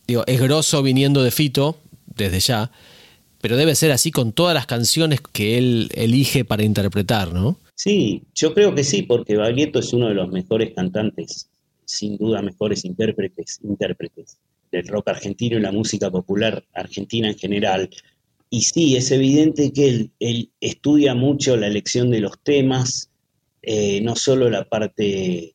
Digo, 0.06 0.24
es 0.26 0.38
grosso 0.40 0.82
viniendo 0.82 1.22
de 1.22 1.30
Fito, 1.30 1.78
desde 2.14 2.40
ya, 2.40 2.70
pero 3.40 3.56
debe 3.56 3.74
ser 3.74 3.92
así 3.92 4.10
con 4.10 4.32
todas 4.32 4.54
las 4.54 4.66
canciones 4.66 5.20
que 5.20 5.56
él 5.56 5.90
elige 5.94 6.44
para 6.44 6.64
interpretar, 6.64 7.32
¿no? 7.32 7.58
Sí, 7.74 8.22
yo 8.34 8.52
creo 8.52 8.74
que 8.74 8.84
sí, 8.84 9.02
porque 9.02 9.36
Baglietto 9.36 9.78
es 9.78 9.92
uno 9.94 10.08
de 10.08 10.14
los 10.14 10.30
mejores 10.30 10.74
cantantes, 10.74 11.48
sin 11.86 12.18
duda 12.18 12.42
mejores 12.42 12.84
intérpretes, 12.84 13.58
intérpretes 13.64 14.36
del 14.70 14.86
rock 14.86 15.08
argentino 15.08 15.56
y 15.56 15.62
la 15.62 15.72
música 15.72 16.10
popular 16.10 16.62
argentina 16.74 17.28
en 17.28 17.38
general. 17.38 17.88
Y 18.50 18.62
sí, 18.62 18.96
es 18.96 19.10
evidente 19.10 19.72
que 19.72 19.88
él, 19.88 20.10
él 20.20 20.50
estudia 20.60 21.14
mucho 21.14 21.56
la 21.56 21.68
elección 21.68 22.10
de 22.10 22.20
los 22.20 22.38
temas, 22.42 23.10
eh, 23.66 24.00
no 24.02 24.16
solo 24.16 24.50
la 24.50 24.68
parte 24.68 25.54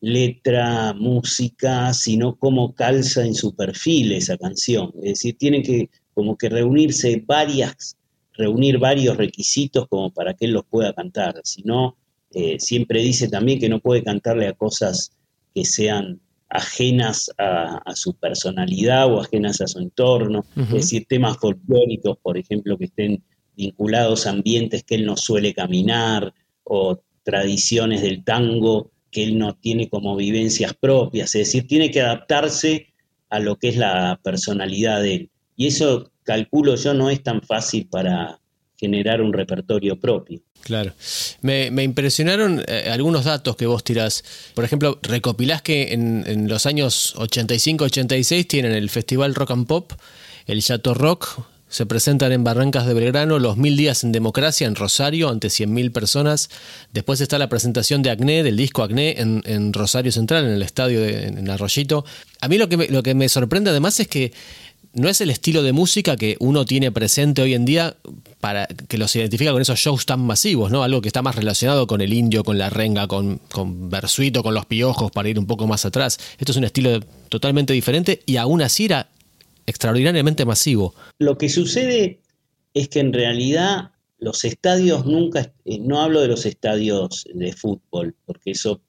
letra, 0.00 0.94
música, 0.94 1.92
sino 1.92 2.36
cómo 2.36 2.74
calza 2.74 3.24
en 3.24 3.34
su 3.34 3.54
perfil 3.54 4.12
esa 4.12 4.38
canción. 4.38 4.92
Es 4.96 5.10
decir, 5.10 5.36
tiene 5.36 5.62
que 5.62 5.90
como 6.14 6.36
que 6.36 6.48
reunirse 6.48 7.22
varias, 7.26 7.96
reunir 8.34 8.78
varios 8.78 9.16
requisitos 9.16 9.86
como 9.88 10.10
para 10.12 10.34
que 10.34 10.46
él 10.46 10.52
los 10.52 10.64
pueda 10.64 10.92
cantar. 10.92 11.40
Si 11.44 11.62
no, 11.62 11.96
eh, 12.32 12.58
siempre 12.58 13.02
dice 13.02 13.28
también 13.28 13.58
que 13.58 13.68
no 13.68 13.80
puede 13.80 14.02
cantarle 14.02 14.46
a 14.48 14.52
cosas 14.52 15.12
que 15.54 15.64
sean 15.64 16.20
ajenas 16.48 17.30
a, 17.38 17.80
su 17.94 18.14
personalidad 18.14 19.06
o 19.06 19.20
ajenas 19.20 19.60
a 19.60 19.68
su 19.68 19.78
entorno, 19.78 20.44
es 20.56 20.70
decir, 20.70 21.06
temas 21.08 21.38
folclóricos, 21.38 22.18
por 22.18 22.36
ejemplo, 22.36 22.76
que 22.76 22.86
estén 22.86 23.22
vinculados 23.56 24.26
a 24.26 24.30
ambientes 24.30 24.82
que 24.82 24.96
él 24.96 25.06
no 25.06 25.16
suele 25.16 25.54
caminar 25.54 26.34
o 26.64 27.00
tradiciones 27.22 28.02
del 28.02 28.24
tango 28.24 28.90
que 29.10 29.24
él 29.24 29.38
no 29.38 29.54
tiene 29.54 29.88
como 29.88 30.16
vivencias 30.16 30.74
propias, 30.74 31.34
es 31.34 31.46
decir, 31.46 31.66
tiene 31.66 31.90
que 31.90 32.00
adaptarse 32.00 32.86
a 33.28 33.40
lo 33.40 33.56
que 33.56 33.68
es 33.68 33.76
la 33.76 34.20
personalidad 34.22 35.02
de 35.02 35.14
él. 35.14 35.30
Y 35.56 35.66
eso, 35.66 36.10
calculo 36.22 36.76
yo, 36.76 36.94
no 36.94 37.10
es 37.10 37.22
tan 37.22 37.42
fácil 37.42 37.86
para 37.88 38.40
generar 38.76 39.20
un 39.20 39.32
repertorio 39.32 40.00
propio. 40.00 40.40
Claro. 40.62 40.94
Me, 41.42 41.66
impresionaron 41.82 42.62
eh, 42.66 42.88
algunos 42.90 43.24
datos 43.24 43.56
que 43.56 43.66
vos 43.66 43.84
tirás. 43.84 44.24
Por 44.54 44.64
ejemplo, 44.64 44.98
recopilás 45.02 45.62
que 45.62 45.92
en, 45.92 46.48
los 46.48 46.66
años 46.66 47.14
85-86 47.16 48.46
tienen 48.46 48.72
el 48.72 48.88
Festival 48.88 49.34
Rock 49.34 49.50
and 49.50 49.66
Pop, 49.66 49.92
el 50.46 50.62
Chateau 50.62 50.94
Rock, 50.94 51.40
se 51.70 51.86
presentan 51.86 52.32
en 52.32 52.44
Barrancas 52.44 52.84
de 52.86 52.94
Belgrano 52.94 53.38
los 53.38 53.56
Mil 53.56 53.76
Días 53.76 54.04
en 54.04 54.10
Democracia 54.12 54.66
en 54.66 54.74
Rosario 54.74 55.30
ante 55.30 55.48
100.000 55.48 55.92
personas. 55.92 56.50
Después 56.92 57.20
está 57.20 57.38
la 57.38 57.48
presentación 57.48 58.02
de 58.02 58.10
Acné, 58.10 58.42
del 58.42 58.56
disco 58.56 58.82
Acné, 58.82 59.14
en, 59.18 59.72
Rosario 59.72 60.10
Central, 60.10 60.44
en 60.44 60.50
el 60.50 60.62
estadio 60.62 61.00
de, 61.00 61.28
en 61.28 61.48
Arroyito. 61.48 62.04
A 62.40 62.48
mí 62.48 62.58
lo 62.58 62.68
que, 62.68 62.88
lo 62.88 63.02
que 63.02 63.14
me 63.14 63.28
sorprende 63.28 63.70
además 63.70 64.00
es 64.00 64.08
que 64.08 64.32
no 64.92 65.08
es 65.08 65.20
el 65.20 65.30
estilo 65.30 65.62
de 65.62 65.72
música 65.72 66.16
que 66.16 66.36
uno 66.40 66.64
tiene 66.64 66.90
presente 66.90 67.42
hoy 67.42 67.54
en 67.54 67.64
día 67.64 67.96
para 68.40 68.66
que 68.66 68.98
los 68.98 69.14
identifica 69.14 69.52
con 69.52 69.62
esos 69.62 69.78
shows 69.78 70.06
tan 70.06 70.20
masivos, 70.20 70.72
¿no? 70.72 70.82
Algo 70.82 71.00
que 71.00 71.08
está 71.08 71.22
más 71.22 71.36
relacionado 71.36 71.86
con 71.86 72.00
el 72.00 72.12
indio, 72.12 72.42
con 72.42 72.58
la 72.58 72.70
renga, 72.70 73.06
con, 73.06 73.40
con 73.52 73.88
con 73.88 74.54
los 74.54 74.66
piojos, 74.66 75.12
para 75.12 75.28
ir 75.28 75.38
un 75.38 75.46
poco 75.46 75.68
más 75.68 75.84
atrás. 75.84 76.18
Esto 76.38 76.50
es 76.50 76.58
un 76.58 76.64
estilo 76.64 76.98
totalmente 77.28 77.72
diferente 77.72 78.22
y 78.26 78.38
aún 78.38 78.62
así 78.62 78.86
era 78.86 79.08
extraordinariamente 79.66 80.44
masivo. 80.44 80.94
Lo 81.18 81.38
que 81.38 81.48
sucede 81.48 82.20
es 82.74 82.88
que 82.88 83.00
en 83.00 83.12
realidad 83.12 83.92
los 84.18 84.44
estadios 84.44 85.06
nunca, 85.06 85.52
eh, 85.64 85.78
no 85.78 86.00
hablo 86.00 86.20
de 86.20 86.28
los 86.28 86.46
estadios 86.46 87.24
de 87.32 87.52
fútbol, 87.52 88.14
porque 88.26 88.52
eso 88.52 88.80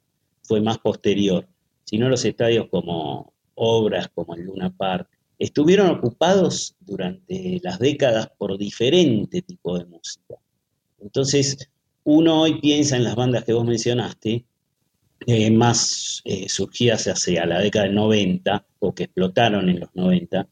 fue 0.44 0.62
más 0.62 0.78
posterior, 0.80 1.48
sino 1.86 2.10
los 2.10 2.25
estadios 2.25 2.68
como 2.70 3.34
obras, 3.56 4.10
como 4.13 4.36
el 4.36 4.44
Luna 4.44 4.75
Park, 4.75 5.10
estuvieron 5.40 5.90
ocupados 5.90 6.75
durante 6.80 7.60
las 7.63 7.80
décadas 7.80 8.30
por 8.38 8.58
diferente 8.58 9.42
tipo 9.42 9.78
de 9.78 9.86
música. 9.86 10.36
Entonces, 11.00 11.70
uno 12.04 12.42
hoy 12.42 12.60
piensa 12.60 12.96
en 12.96 13.04
las 13.04 13.16
bandas 13.16 13.44
que 13.44 13.54
vos 13.54 13.66
mencionaste, 13.66 14.46
eh, 15.28 15.51
más 15.51 16.22
eh, 16.25 16.50
surgidas 16.50 17.06
hacia 17.06 17.46
la 17.46 17.60
década 17.60 17.86
del 17.86 17.96
90 17.96 18.66
o 18.80 18.94
que 18.94 19.04
explotaron 19.04 19.70
en 19.70 19.80
los 19.80 19.90
90, 19.94 20.48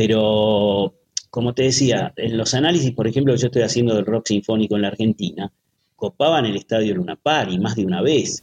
pero 0.00 0.94
como 1.28 1.52
te 1.52 1.64
decía, 1.64 2.14
en 2.16 2.38
los 2.38 2.54
análisis, 2.54 2.92
por 2.92 3.06
ejemplo, 3.06 3.34
que 3.34 3.40
yo 3.40 3.48
estoy 3.48 3.60
haciendo 3.60 3.94
del 3.94 4.06
rock 4.06 4.28
sinfónico 4.28 4.74
en 4.74 4.80
la 4.80 4.88
Argentina, 4.88 5.52
copaban 5.94 6.46
el 6.46 6.56
estadio 6.56 6.94
Luna 6.94 7.16
Par 7.16 7.52
y 7.52 7.58
más 7.58 7.76
de 7.76 7.84
una 7.84 8.00
vez. 8.00 8.42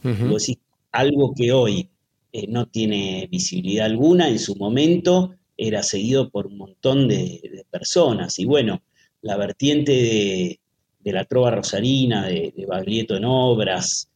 algo 0.92 1.34
que 1.34 1.50
hoy 1.52 1.88
eh, 2.32 2.46
no 2.46 2.66
tiene 2.66 3.26
visibilidad 3.28 3.86
alguna, 3.86 4.28
en 4.28 4.38
su 4.38 4.54
momento 4.54 5.34
era 5.56 5.82
seguido 5.82 6.30
por 6.30 6.46
un 6.46 6.58
montón 6.58 7.08
de, 7.08 7.64
personas. 7.72 8.38
Y 8.38 8.44
bueno, 8.44 8.80
la 9.22 9.36
vertiente 9.36 10.60
de, 11.02 11.12
la 11.12 11.24
trova 11.24 11.50
rosarina, 11.50 12.28
de, 12.28 12.66
Baglietto 12.68 13.16
en 13.16 13.24
obras, 13.24 14.08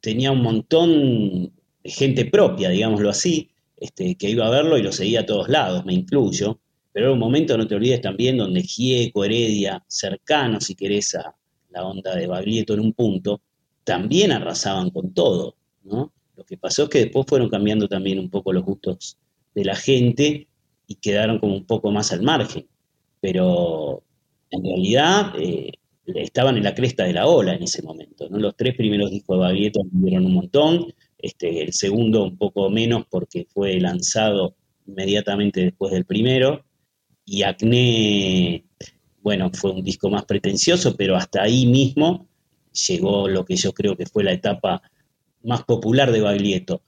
tenía 0.00 0.32
un 0.32 0.42
montón 0.42 1.52
de 1.84 1.90
gente 1.90 2.24
propia, 2.24 2.70
digámoslo 2.70 3.08
así, 3.08 3.50
este, 3.76 4.16
que 4.16 4.30
iba 4.30 4.48
a 4.48 4.50
verlo 4.50 4.76
y 4.76 4.82
lo 4.82 4.90
seguía 4.90 5.20
a 5.20 5.26
todos 5.26 5.48
lados, 5.48 5.84
me 5.84 5.94
incluyo. 5.94 6.58
Pero 6.92 7.06
era 7.06 7.12
un 7.12 7.18
momento, 7.18 7.56
no 7.56 7.66
te 7.66 7.74
olvides 7.74 8.00
también, 8.00 8.36
donde 8.36 8.62
Gieco, 8.62 9.24
Heredia, 9.24 9.84
cercanos, 9.86 10.64
si 10.64 10.74
querés, 10.74 11.14
a 11.14 11.34
la 11.70 11.84
onda 11.84 12.14
de 12.16 12.26
Baglietto 12.26 12.74
en 12.74 12.80
un 12.80 12.92
punto, 12.92 13.42
también 13.84 14.32
arrasaban 14.32 14.90
con 14.90 15.12
todo, 15.12 15.56
¿no? 15.84 16.12
Lo 16.36 16.44
que 16.44 16.56
pasó 16.56 16.84
es 16.84 16.88
que 16.88 16.98
después 17.00 17.26
fueron 17.26 17.48
cambiando 17.48 17.88
también 17.88 18.18
un 18.18 18.30
poco 18.30 18.52
los 18.52 18.64
gustos 18.64 19.18
de 19.54 19.64
la 19.64 19.74
gente 19.74 20.48
y 20.86 20.94
quedaron 20.96 21.38
como 21.38 21.54
un 21.54 21.64
poco 21.64 21.90
más 21.90 22.12
al 22.12 22.22
margen. 22.22 22.66
Pero 23.20 24.04
en 24.50 24.64
realidad 24.64 25.32
eh, 25.38 25.72
estaban 26.06 26.56
en 26.56 26.64
la 26.64 26.74
cresta 26.74 27.04
de 27.04 27.12
la 27.12 27.26
ola 27.26 27.54
en 27.54 27.62
ese 27.62 27.82
momento. 27.82 28.28
Los 28.30 28.56
tres 28.56 28.76
primeros 28.76 29.10
discos 29.10 29.36
de 29.36 29.40
Baglietto 29.40 29.80
vivieron 29.90 30.26
un 30.26 30.34
montón, 30.34 30.94
este, 31.18 31.62
el 31.62 31.72
segundo 31.72 32.24
un 32.24 32.38
poco 32.38 32.70
menos 32.70 33.04
porque 33.10 33.46
fue 33.50 33.78
lanzado 33.80 34.54
inmediatamente 34.86 35.60
después 35.60 35.92
del 35.92 36.04
primero, 36.04 36.64
y 37.28 37.42
Acné, 37.42 38.64
bueno, 39.22 39.50
fue 39.52 39.72
un 39.72 39.84
disco 39.84 40.08
más 40.08 40.24
pretencioso, 40.24 40.96
pero 40.96 41.14
hasta 41.14 41.42
ahí 41.42 41.66
mismo 41.66 42.26
llegó 42.88 43.28
lo 43.28 43.44
que 43.44 43.56
yo 43.56 43.72
creo 43.72 43.96
que 43.96 44.06
fue 44.06 44.24
la 44.24 44.32
etapa 44.32 44.80
más 45.44 45.62
popular 45.64 46.10
de 46.10 46.22
Baglietto. 46.22 46.82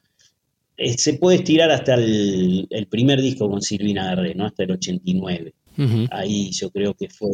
Eh, 0.79 0.97
se 0.97 1.15
puede 1.15 1.39
estirar 1.39 1.71
hasta 1.71 1.95
el, 1.95 2.67
primer 2.89 3.21
disco 3.21 3.51
con 3.51 3.61
Silvina 3.61 4.09
Guerrero, 4.09 4.39
¿no? 4.39 4.47
hasta 4.47 4.63
el 4.63 4.71
89. 4.73 5.55
Ahí 6.11 6.51
yo 6.53 6.71
creo 6.71 6.95
que 6.95 7.09
fue, 7.09 7.31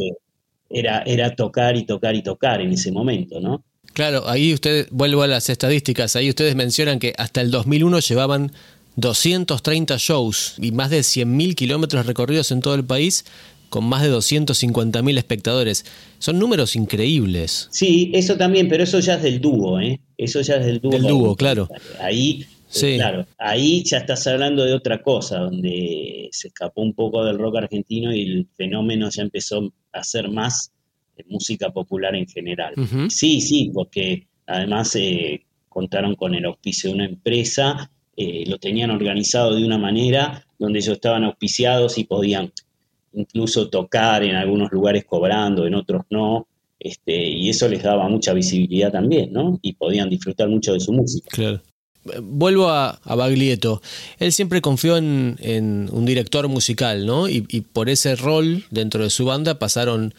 era, 0.68 1.02
era 1.02 1.34
tocar 1.34 1.76
y 1.76 1.84
tocar 1.84 2.16
y 2.16 2.22
tocar 2.22 2.60
en 2.60 2.72
ese 2.72 2.90
momento, 2.90 3.40
¿no? 3.40 3.64
Claro, 3.92 4.28
ahí 4.28 4.52
ustedes, 4.52 4.88
vuelvo 4.90 5.22
a 5.22 5.26
las 5.26 5.48
estadísticas, 5.48 6.16
ahí 6.16 6.28
ustedes 6.28 6.54
mencionan 6.54 6.98
que 6.98 7.14
hasta 7.16 7.40
el 7.40 7.50
2001 7.50 8.00
llevaban 8.00 8.52
230 8.96 9.96
shows 9.98 10.56
y 10.60 10.72
más 10.72 10.90
de 10.90 11.00
100.000 11.00 11.54
kilómetros 11.54 12.06
recorridos 12.06 12.50
en 12.50 12.60
todo 12.60 12.74
el 12.74 12.84
país 12.84 13.24
con 13.68 13.84
más 13.84 14.02
de 14.02 14.12
250.000 14.12 15.18
espectadores. 15.18 15.84
Son 16.18 16.38
números 16.38 16.76
increíbles. 16.76 17.68
Sí, 17.72 18.10
eso 18.14 18.36
también, 18.36 18.68
pero 18.68 18.84
eso 18.84 19.00
ya 19.00 19.14
es 19.14 19.22
del 19.22 19.40
dúo, 19.40 19.80
¿eh? 19.80 20.00
Eso 20.16 20.40
ya 20.40 20.56
es 20.56 20.66
del 20.66 20.80
dúo. 20.80 20.92
Del 20.92 21.02
dúo, 21.02 21.36
claro. 21.36 21.68
Ahí 22.00 22.46
Claro, 22.68 23.26
ahí 23.38 23.82
ya 23.84 23.98
estás 23.98 24.26
hablando 24.26 24.64
de 24.64 24.74
otra 24.74 25.00
cosa, 25.00 25.38
donde 25.38 26.28
se 26.32 26.48
escapó 26.48 26.82
un 26.82 26.94
poco 26.94 27.24
del 27.24 27.38
rock 27.38 27.56
argentino 27.56 28.12
y 28.12 28.22
el 28.22 28.48
fenómeno 28.56 29.08
ya 29.10 29.22
empezó 29.22 29.72
a 29.92 30.04
ser 30.04 30.30
más 30.30 30.72
música 31.28 31.70
popular 31.70 32.14
en 32.14 32.26
general. 32.26 32.74
Sí, 33.08 33.40
sí, 33.40 33.70
porque 33.72 34.26
además 34.46 34.94
eh, 34.96 35.44
contaron 35.68 36.14
con 36.16 36.34
el 36.34 36.44
auspicio 36.44 36.90
de 36.90 36.96
una 36.96 37.06
empresa, 37.06 37.90
eh, 38.16 38.44
lo 38.46 38.58
tenían 38.58 38.90
organizado 38.90 39.54
de 39.54 39.64
una 39.64 39.78
manera 39.78 40.46
donde 40.58 40.78
ellos 40.78 40.94
estaban 40.94 41.24
auspiciados 41.24 41.98
y 41.98 42.04
podían 42.04 42.52
incluso 43.12 43.68
tocar 43.68 44.22
en 44.24 44.36
algunos 44.36 44.70
lugares 44.72 45.04
cobrando, 45.04 45.66
en 45.66 45.74
otros 45.74 46.02
no. 46.10 46.46
Este, 46.78 47.28
y 47.28 47.48
eso 47.48 47.68
les 47.68 47.82
daba 47.82 48.08
mucha 48.08 48.34
visibilidad 48.34 48.92
también, 48.92 49.32
¿no? 49.32 49.58
Y 49.62 49.72
podían 49.74 50.10
disfrutar 50.10 50.48
mucho 50.48 50.72
de 50.74 50.80
su 50.80 50.92
música. 50.92 51.28
Claro 51.30 51.62
vuelvo 52.22 52.68
a, 52.68 52.98
Baglietto. 53.04 53.82
Él 54.18 54.32
siempre 54.32 54.60
confió 54.60 54.96
en, 54.96 55.88
un 55.92 56.04
director 56.04 56.48
musical, 56.48 57.06
¿no? 57.06 57.28
Y, 57.28 57.42
por 57.72 57.88
ese 57.88 58.16
rol 58.16 58.64
dentro 58.70 59.02
de 59.02 59.10
su 59.10 59.24
banda 59.24 59.58
pasaron 59.58 60.14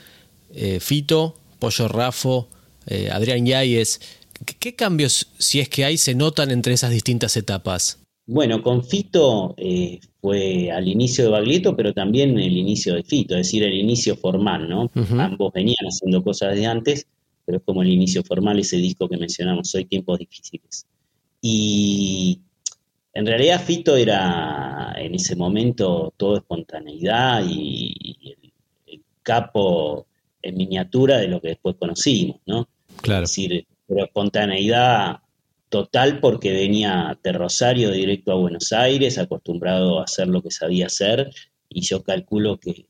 eh, 0.53 0.79
Fito, 0.79 1.35
Pollo 1.59 1.87
Rafo, 1.87 2.49
eh, 2.87 3.09
Adrián 3.11 3.45
Yáñez. 3.45 3.99
¿Qué, 4.59 4.75
cambios, 4.75 5.31
si 5.37 5.59
es 5.59 5.69
que 5.69 5.85
hay, 5.85 5.97
se 5.97 6.15
notan 6.15 6.51
entre 6.51 6.73
esas 6.73 6.91
distintas 6.91 7.35
etapas? 7.37 7.99
Bueno, 8.25 8.61
con 8.61 8.83
Fito 8.83 9.55
eh, 9.57 9.99
fue 10.19 10.69
al 10.71 10.87
inicio 10.87 11.23
de 11.25 11.29
Baglietto, 11.31 11.75
pero 11.75 11.93
también 11.93 12.37
el 12.37 12.57
inicio 12.57 12.95
de 12.95 13.03
Fito, 13.03 13.35
es 13.35 13.47
decir, 13.47 13.63
el 13.63 13.73
inicio 13.73 14.17
formal, 14.17 14.67
¿no? 14.67 14.91
Ambos 15.17 15.53
venían 15.53 15.85
haciendo 15.87 16.23
cosas 16.23 16.55
de 16.55 16.65
antes, 16.65 17.07
pero 17.45 17.59
es 17.59 17.63
como 17.63 17.81
el 17.81 17.89
inicio 17.89 18.23
formal, 18.23 18.59
ese 18.59 18.77
disco 18.77 19.07
que 19.07 19.17
mencionamos 19.17 19.73
hoy, 19.73 19.85
Tiempos 19.85 20.19
Difíciles. 20.19 20.85
Y 21.41 22.41
en 23.13 23.25
realidad 23.25 23.63
Fito 23.63 23.95
era 23.95 24.93
en 24.97 25.15
ese 25.15 25.35
momento 25.35 26.13
todo 26.17 26.37
espontaneidad 26.37 27.43
y, 27.47 27.95
el, 28.85 29.01
capo 29.23 30.07
en 30.41 30.55
miniatura 30.55 31.17
de 31.17 31.27
lo 31.27 31.41
que 31.41 31.49
después 31.49 31.75
conocimos, 31.77 32.39
¿no? 32.45 32.69
Claro. 33.01 33.25
Es 33.25 33.31
decir, 33.31 33.67
pero 33.87 34.03
espontaneidad 34.03 35.17
total 35.69 36.19
porque 36.19 36.51
venía 36.51 37.17
de 37.21 37.31
Rosario 37.31 37.91
directo 37.91 38.31
a 38.31 38.35
Buenos 38.35 38.71
Aires, 38.73 39.17
acostumbrado 39.17 39.99
a 39.99 40.03
hacer 40.03 40.27
lo 40.27 40.41
que 40.41 40.51
sabía 40.51 40.87
hacer, 40.87 41.29
y 41.69 41.81
yo 41.81 42.03
calculo 42.03 42.59
que 42.59 42.87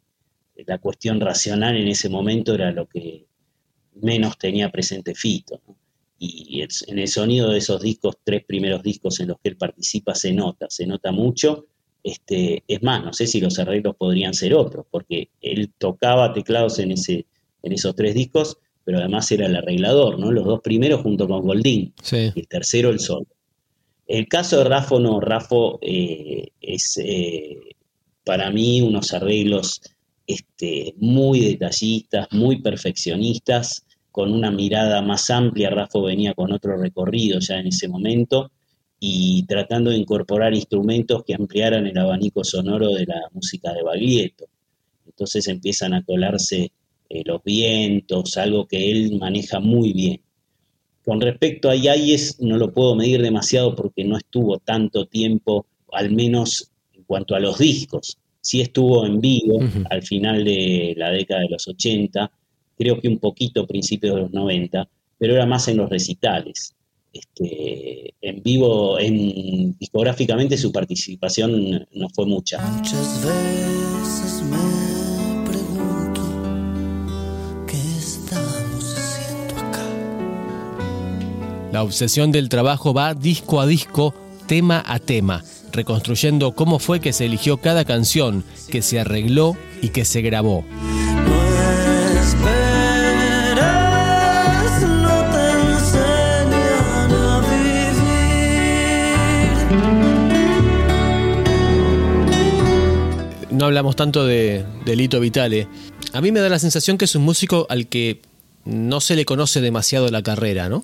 la 0.66 0.78
cuestión 0.80 1.20
racional 1.20 1.78
en 1.78 1.88
ese 1.88 2.10
momento 2.10 2.54
era 2.54 2.72
lo 2.72 2.88
que 2.88 3.26
menos 3.96 4.38
tenía 4.38 4.72
presente 4.72 5.16
Fito. 5.16 5.62
y 6.20 6.62
en 6.62 7.00
el 7.00 7.08
sonido 7.08 7.52
de 7.52 7.60
esos 7.60 7.82
discos, 7.82 8.18
tres 8.24 8.44
primeros 8.44 8.82
discos 8.82 9.20
en 9.20 9.28
los 9.28 9.40
que 9.40 9.50
él 9.50 9.58
participa, 9.58 10.16
se 10.16 10.34
nota, 10.34 10.68
se 10.70 10.88
nota 10.88 11.12
mucho. 11.12 11.68
Este, 12.04 12.64
es 12.68 12.82
más, 12.84 13.04
no 13.04 13.12
sé 13.12 13.28
si 13.28 13.42
los 13.42 13.60
arreglos 13.60 13.96
podrían 13.98 14.34
ser 14.34 14.54
otros, 14.54 14.86
porque 14.90 15.30
él 15.42 15.74
tocaba 15.78 16.34
teclados 16.34 16.80
en, 16.80 16.92
ese, 16.92 17.26
en 17.64 17.74
esos 17.74 17.96
tres 17.96 18.16
discos, 18.16 18.58
pero 18.88 19.00
además 19.00 19.30
era 19.34 19.48
el 19.48 19.56
arreglador, 19.58 20.18
¿no? 20.18 20.32
Los 20.32 20.46
dos 20.46 20.62
primeros 20.62 21.02
junto 21.02 21.28
con 21.28 21.42
Goldín, 21.42 21.94
y 22.10 22.40
el 22.40 22.48
tercero 22.48 22.90
el 22.90 23.02
solo. 23.02 23.28
El 24.08 24.30
caso 24.30 24.60
de 24.60 24.64
Rafo 24.64 24.98
no, 24.98 25.20
Rafo 25.20 25.78
eh, 25.82 26.54
es 26.62 26.98
eh, 27.04 27.58
para 28.24 28.50
mí 28.50 28.80
unos 28.80 29.14
arreglos 29.14 29.82
este, 30.26 30.94
muy 31.00 31.42
detallistas, 31.42 32.30
muy 32.32 32.62
perfeccionistas, 32.62 33.86
con 34.10 34.32
una 34.32 34.52
mirada 34.52 35.02
más 35.02 35.30
amplia. 35.32 35.70
Rafo 35.70 36.04
venía 36.04 36.34
con 36.34 36.54
otro 36.54 36.78
recorrido 36.78 37.40
ya 37.40 37.58
en 37.58 37.68
ese 37.68 37.90
momento 37.90 38.54
y 39.02 39.46
tratando 39.48 39.90
de 39.90 39.98
incorporar 39.98 40.54
instrumentos 40.54 41.26
que 41.26 41.34
ampliaran 41.34 41.88
el 41.88 41.98
abanico 41.98 42.42
sonoro 42.46 42.94
de 42.94 43.06
la 43.06 43.20
música 43.34 43.74
de 43.74 43.84
Baglietto. 43.84 44.46
Entonces 45.06 45.46
empiezan 45.50 45.94
a 45.94 46.06
colarse 46.06 46.72
eh, 47.10 47.24
los 47.26 47.44
vientos, 47.44 48.38
algo 48.38 48.68
que 48.68 48.92
él 48.92 49.18
maneja 49.20 49.60
muy 49.60 49.94
bien. 49.94 50.22
Con 51.04 51.22
respecto 51.22 51.70
a 51.70 51.76
Yayes, 51.76 52.42
no 52.42 52.58
lo 52.58 52.74
puedo 52.74 52.96
medir 52.96 53.22
demasiado 53.22 53.76
porque 53.76 54.04
no 54.04 54.18
estuvo 54.18 54.58
tanto 54.60 55.06
tiempo, 55.06 55.66
al 55.94 56.12
menos 56.12 56.70
en 56.94 57.04
cuanto 57.04 57.36
a 57.36 57.40
los 57.40 57.60
discos. 57.60 58.18
Sí 58.42 58.62
estuvo 58.62 59.06
en 59.06 59.22
vivo 59.22 59.60
al 59.90 60.04
final 60.04 60.44
de 60.44 60.94
la 60.98 61.12
década 61.12 61.42
de 61.42 61.50
los 61.50 61.68
80, 61.68 62.30
creo 62.78 63.00
que 63.00 63.08
un 63.08 63.20
poquito 63.20 63.62
a 63.62 63.68
principios 63.68 64.16
de 64.16 64.22
los 64.22 64.32
90, 64.32 64.88
pero 65.18 65.34
era 65.34 65.46
más 65.46 65.68
en 65.68 65.78
los 65.78 65.90
recitales. 65.90 66.74
Este, 67.14 68.14
en 68.22 68.44
vivo, 68.44 69.00
en 69.00 69.78
discográficamente 69.78 70.58
su 70.58 70.72
participación 70.72 71.88
no 71.94 72.10
fue 72.10 72.26
mucha. 72.26 72.60
Muchas 72.70 73.26
veces 73.26 74.44
me 74.44 74.87
La 81.78 81.84
obsesión 81.84 82.32
del 82.32 82.50
trabajo 82.50 82.92
va 82.92 83.14
disco 83.14 83.62
a 83.62 83.68
disco, 83.68 84.12
tema 84.48 84.84
a 84.88 84.98
tema, 84.98 85.44
reconstruyendo 85.72 86.54
cómo 86.54 86.80
fue 86.80 87.00
que 87.00 87.14
se 87.14 87.26
eligió 87.26 87.58
cada 87.58 87.86
canción, 87.86 88.44
que 88.72 88.82
se 88.82 89.00
arregló 89.00 89.56
y 89.80 89.90
que 89.90 90.04
se 90.04 90.24
grabó. 90.24 90.66
no 103.52 103.66
hablamos 103.66 103.96
tanto 103.96 104.26
de, 104.26 104.66
Lito 104.88 105.20
Vitale. 105.20 105.68
A 106.14 106.22
mí 106.22 106.32
me 106.32 106.40
da 106.40 106.50
la 106.50 106.58
sensación 106.58 106.98
que 106.98 107.06
es 107.06 107.14
un 107.14 107.22
músico 107.22 107.68
al 107.70 107.86
que 107.86 108.22
no 108.66 109.00
se 109.00 109.16
le 109.16 109.26
conoce 109.26 109.62
demasiado 109.62 110.10
la 110.10 110.24
carrera, 110.24 110.70
¿no? 110.70 110.84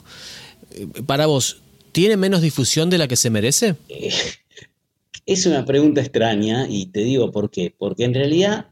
Eh, 0.75 0.88
para 1.05 1.25
vos, 1.25 1.62
¿tiene 1.91 2.17
menos 2.17 2.41
difusión 2.41 2.89
de 2.89 2.97
la 2.97 3.07
que 3.07 3.15
se 3.15 3.29
merece? 3.29 3.75
Es 5.25 5.45
una 5.45 5.65
pregunta 5.65 6.01
extraña 6.01 6.67
y 6.69 6.88
te 6.88 7.01
digo 7.01 7.31
por 7.31 7.49
qué. 7.49 7.73
Porque 7.77 8.03
en 8.03 8.13
realidad 8.13 8.67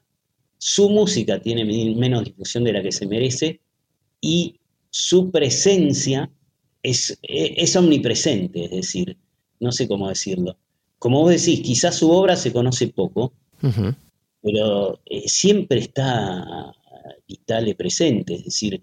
su 0.58 0.90
música 0.90 1.42
tiene 1.42 1.66
menos 1.66 2.26
difusión 2.26 2.64
de 2.64 2.74
la 2.74 2.84
que 2.84 2.92
se 2.92 3.08
merece 3.08 3.60
y 4.20 4.60
su 4.90 5.32
presencia 5.32 6.30
es, 6.84 7.18
es 7.24 7.76
omnipresente, 7.76 8.66
es 8.66 8.72
decir, 8.72 9.18
no 9.60 9.72
sé 9.72 9.88
cómo 9.88 10.10
decirlo. 10.10 10.58
Como 11.00 11.22
vos 11.22 11.32
decís, 11.32 11.62
quizás 11.62 11.96
su 11.96 12.12
obra 12.12 12.36
se 12.36 12.52
conoce 12.52 12.90
poco, 12.90 13.34
pero 14.42 15.00
eh, 15.06 15.28
siempre 15.28 15.80
está 15.80 16.74
Vitale 17.28 17.76
presente, 17.76 18.36
es 18.36 18.46
decir, 18.46 18.82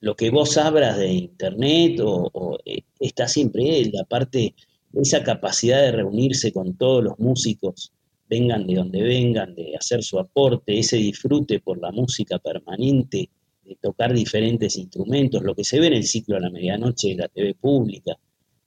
lo 0.00 0.14
que 0.14 0.30
vos 0.30 0.56
abras 0.56 0.96
de 0.96 1.12
internet 1.12 2.00
o, 2.02 2.58
eh, 2.64 2.82
está 3.00 3.28
siempre 3.28 3.80
él, 3.80 3.92
aparte 4.00 4.54
de 4.90 5.02
esa 5.02 5.22
capacidad 5.22 5.82
de 5.82 5.92
reunirse 5.92 6.52
con 6.52 6.76
todos 6.76 7.02
los 7.04 7.18
músicos, 7.18 7.92
vengan 8.28 8.66
de 8.66 8.74
donde 8.74 9.02
vengan, 9.02 9.54
de 9.54 9.74
hacer 9.76 10.02
su 10.02 10.18
aporte, 10.18 10.78
ese 10.78 10.96
disfrute 10.96 11.60
por 11.60 11.80
la 11.80 11.90
música 11.90 12.38
permanente, 12.38 13.30
de 13.64 13.76
tocar 13.76 14.14
diferentes 14.14 14.76
instrumentos, 14.76 15.42
lo 15.42 15.54
que 15.54 15.64
se 15.64 15.80
ve 15.80 15.88
en 15.88 15.94
el 15.94 16.04
ciclo 16.04 16.36
a 16.36 16.40
la 16.40 16.50
medianoche 16.50 17.08
de 17.08 17.16
la 17.16 17.28
TV 17.28 17.54
pública, 17.54 18.16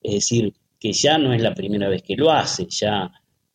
es 0.02 0.14
decir, 0.14 0.54
que 0.80 0.94
ya 0.94 1.18
no 1.18 1.34
es 1.34 1.42
la 1.42 1.54
primera 1.54 1.90
vez 1.90 2.02
que 2.02 2.16
lo 2.16 2.32
hace, 2.32 2.66
ya 2.70 3.12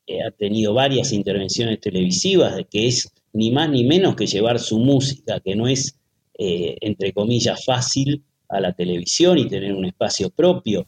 eh, 0.07 0.23
ha 0.23 0.31
tenido 0.31 0.73
varias 0.73 1.13
intervenciones 1.13 1.81
televisivas, 1.81 2.55
que 2.71 2.87
es 2.87 3.13
ni 3.33 3.51
más 3.51 3.69
ni 3.69 3.85
menos 3.85 4.15
que 4.15 4.27
llevar 4.27 4.61
su 4.61 4.79
música, 4.79 5.41
que 5.41 5.57
no 5.57 5.67
es, 5.67 5.99
eh, 6.39 6.77
entre 6.81 7.13
comillas, 7.13 7.65
fácil 7.65 8.23
a 8.49 8.61
la 8.61 8.73
televisión 8.73 9.39
y 9.39 9.49
tener 9.49 9.73
un 9.73 9.87
espacio 9.87 10.31
propio. 10.31 10.87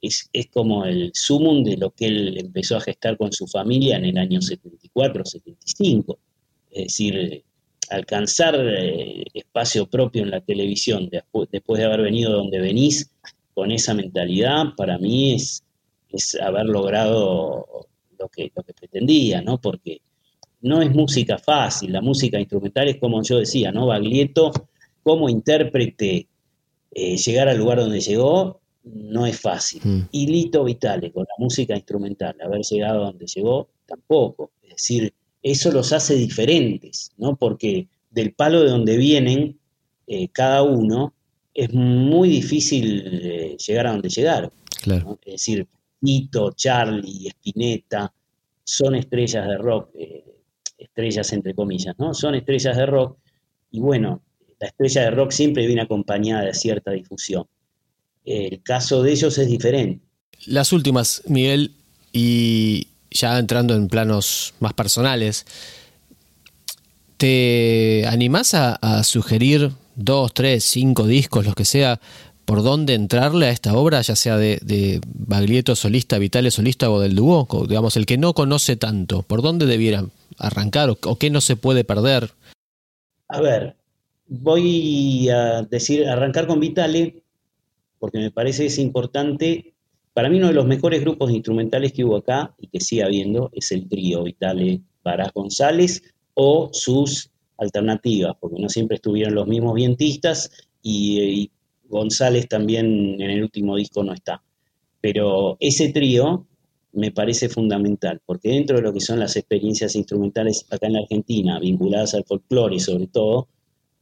es, 0.00 0.28
como 0.52 0.84
el 0.84 1.10
sumum 1.14 1.64
de 1.64 1.76
lo 1.76 1.90
que 1.90 2.06
él 2.06 2.38
empezó 2.38 2.76
a 2.76 2.80
gestar 2.80 3.16
con 3.16 3.32
su 3.32 3.46
familia 3.46 3.96
en 3.96 4.04
el 4.04 4.18
año 4.18 4.40
74, 4.40 5.24
75. 5.24 6.18
Es 6.70 6.84
decir, 6.84 7.42
alcanzar 7.90 8.56
eh, 8.56 9.24
espacio 9.32 9.86
propio 9.86 10.22
en 10.22 10.30
la 10.30 10.40
televisión 10.40 11.08
después, 11.10 11.48
después 11.50 11.80
de 11.80 11.86
haber 11.86 12.02
venido 12.02 12.32
donde 12.32 12.60
venís 12.60 13.10
con 13.54 13.70
esa 13.70 13.94
mentalidad, 13.94 14.74
para 14.76 14.98
mí 14.98 15.34
es, 15.34 15.64
es 16.10 16.34
haber 16.34 16.66
logrado 16.66 17.66
lo 18.18 18.28
que, 18.28 18.50
lo 18.54 18.62
que 18.62 18.74
pretendía, 18.74 19.42
¿no? 19.42 19.60
Porque 19.60 20.00
no 20.60 20.82
es 20.82 20.90
música 20.94 21.38
fácil, 21.38 21.92
la 21.92 22.00
música 22.00 22.38
instrumental 22.40 22.88
es 22.88 22.96
como 22.96 23.22
yo 23.22 23.38
decía, 23.38 23.70
¿no? 23.70 23.86
Baglietto, 23.86 24.50
como 25.04 25.28
intérprete, 25.28 26.26
eh, 26.90 27.16
llegar 27.16 27.48
al 27.48 27.58
lugar 27.58 27.78
donde 27.78 28.00
llegó 28.00 28.60
no 28.82 29.26
es 29.26 29.40
fácil. 29.40 29.80
Mm. 29.84 30.08
Y 30.10 30.26
Lito 30.26 30.64
Vitale, 30.64 31.12
con 31.12 31.22
la 31.22 31.34
música 31.38 31.74
instrumental, 31.74 32.36
haber 32.44 32.62
llegado 32.62 33.02
a 33.02 33.06
donde 33.06 33.26
llegó, 33.26 33.68
tampoco. 33.86 34.50
Es 34.62 34.70
decir, 34.70 35.14
eso 35.42 35.70
los 35.70 35.92
hace 35.92 36.16
diferentes, 36.16 37.12
¿no? 37.16 37.36
Porque 37.36 37.86
del 38.10 38.32
palo 38.32 38.62
de 38.62 38.70
donde 38.70 38.96
vienen 38.96 39.58
eh, 40.06 40.28
cada 40.28 40.62
uno, 40.62 41.14
es 41.54 41.72
muy 41.72 42.28
difícil 42.28 43.02
eh, 43.06 43.56
llegar 43.56 43.86
a 43.86 43.92
donde 43.92 44.08
llegaron. 44.08 44.50
Claro. 44.82 45.18
Es 45.24 45.32
decir, 45.32 45.66
Nito, 46.00 46.52
Charlie, 46.52 47.28
Spinetta, 47.28 48.12
son 48.62 48.96
estrellas 48.96 49.46
de 49.46 49.58
rock, 49.58 49.90
eh, 49.94 50.24
estrellas 50.76 51.32
entre 51.32 51.54
comillas, 51.54 51.94
¿no? 51.98 52.12
Son 52.12 52.34
estrellas 52.34 52.76
de 52.76 52.86
rock 52.86 53.18
y 53.70 53.80
bueno, 53.80 54.22
la 54.60 54.68
estrella 54.68 55.02
de 55.02 55.10
rock 55.10 55.30
siempre 55.30 55.66
viene 55.66 55.82
acompañada 55.82 56.44
de 56.44 56.54
cierta 56.54 56.90
difusión. 56.90 57.46
El 58.24 58.62
caso 58.62 59.02
de 59.02 59.12
ellos 59.12 59.36
es 59.38 59.48
diferente. 59.48 60.04
Las 60.46 60.72
últimas, 60.72 61.22
Miguel, 61.26 61.72
y 62.12 62.88
ya 63.10 63.38
entrando 63.38 63.74
en 63.74 63.88
planos 63.88 64.54
más 64.60 64.72
personales, 64.72 65.46
¿te 67.16 68.04
animás 68.06 68.54
a, 68.54 68.74
a 68.76 69.04
sugerir 69.04 69.72
dos, 69.94 70.32
tres, 70.34 70.64
cinco 70.64 71.06
discos, 71.06 71.44
los 71.44 71.54
que 71.54 71.64
sea, 71.64 72.00
por 72.44 72.62
dónde 72.62 72.94
entrarle 72.94 73.46
a 73.46 73.50
esta 73.50 73.74
obra, 73.76 74.00
ya 74.02 74.16
sea 74.16 74.36
de, 74.36 75.00
Baglietto 75.06 75.76
solista, 75.76 76.18
Vitale 76.18 76.50
solista 76.50 76.90
o 76.90 77.00
del 77.00 77.14
dúo? 77.14 77.46
Digamos, 77.68 77.96
el 77.96 78.06
que 78.06 78.18
no 78.18 78.34
conoce 78.34 78.76
tanto, 78.76 79.22
¿por 79.22 79.42
dónde 79.42 79.66
debiera 79.66 80.04
arrancar 80.38 80.90
o, 80.90 81.18
qué 81.18 81.30
no 81.30 81.40
se 81.40 81.56
puede 81.56 81.84
perder? 81.84 82.32
A 83.28 83.40
ver, 83.40 83.76
voy 84.26 85.28
a 85.28 85.62
decir, 85.62 86.06
arrancar 86.06 86.46
con 86.46 86.60
Vitale, 86.60 87.22
porque 87.98 88.18
me 88.18 88.30
parece 88.30 88.66
es 88.66 88.78
importante. 88.78 89.74
Para 90.12 90.28
mí 90.28 90.38
uno 90.38 90.48
de 90.48 90.54
los 90.54 90.66
mejores 90.66 91.00
grupos 91.00 91.30
instrumentales 91.30 91.92
que 91.92 92.04
hubo 92.04 92.16
acá 92.16 92.54
y 92.58 92.68
que 92.68 92.80
sigue 92.80 93.02
habiendo 93.02 93.50
es 93.52 93.72
el 93.72 93.88
trío 93.88 94.24
Vitale 94.24 94.80
Varas 95.02 95.32
González 95.32 96.02
o 96.34 96.70
sus 96.72 97.30
alternativas, 97.58 98.34
porque 98.40 98.60
no 98.60 98.68
siempre 98.68 98.96
estuvieron 98.96 99.34
los 99.34 99.46
mismos 99.46 99.74
vientistas 99.74 100.50
y 100.82 101.50
González 101.88 102.48
también 102.48 103.20
en 103.20 103.30
el 103.30 103.42
último 103.42 103.76
disco 103.76 104.02
no 104.02 104.12
está. 104.12 104.42
Pero 105.00 105.56
ese 105.60 105.90
trío 105.90 106.46
me 106.92 107.10
parece 107.10 107.48
fundamental, 107.48 108.20
porque 108.24 108.50
dentro 108.50 108.76
de 108.76 108.82
lo 108.82 108.92
que 108.92 109.00
son 109.00 109.18
las 109.18 109.36
experiencias 109.36 109.96
instrumentales 109.96 110.66
acá 110.70 110.86
en 110.86 110.94
la 110.94 111.00
Argentina, 111.00 111.58
vinculadas 111.58 112.14
al 112.14 112.24
folclore 112.24 112.78
sobre 112.78 113.08
todo, 113.08 113.48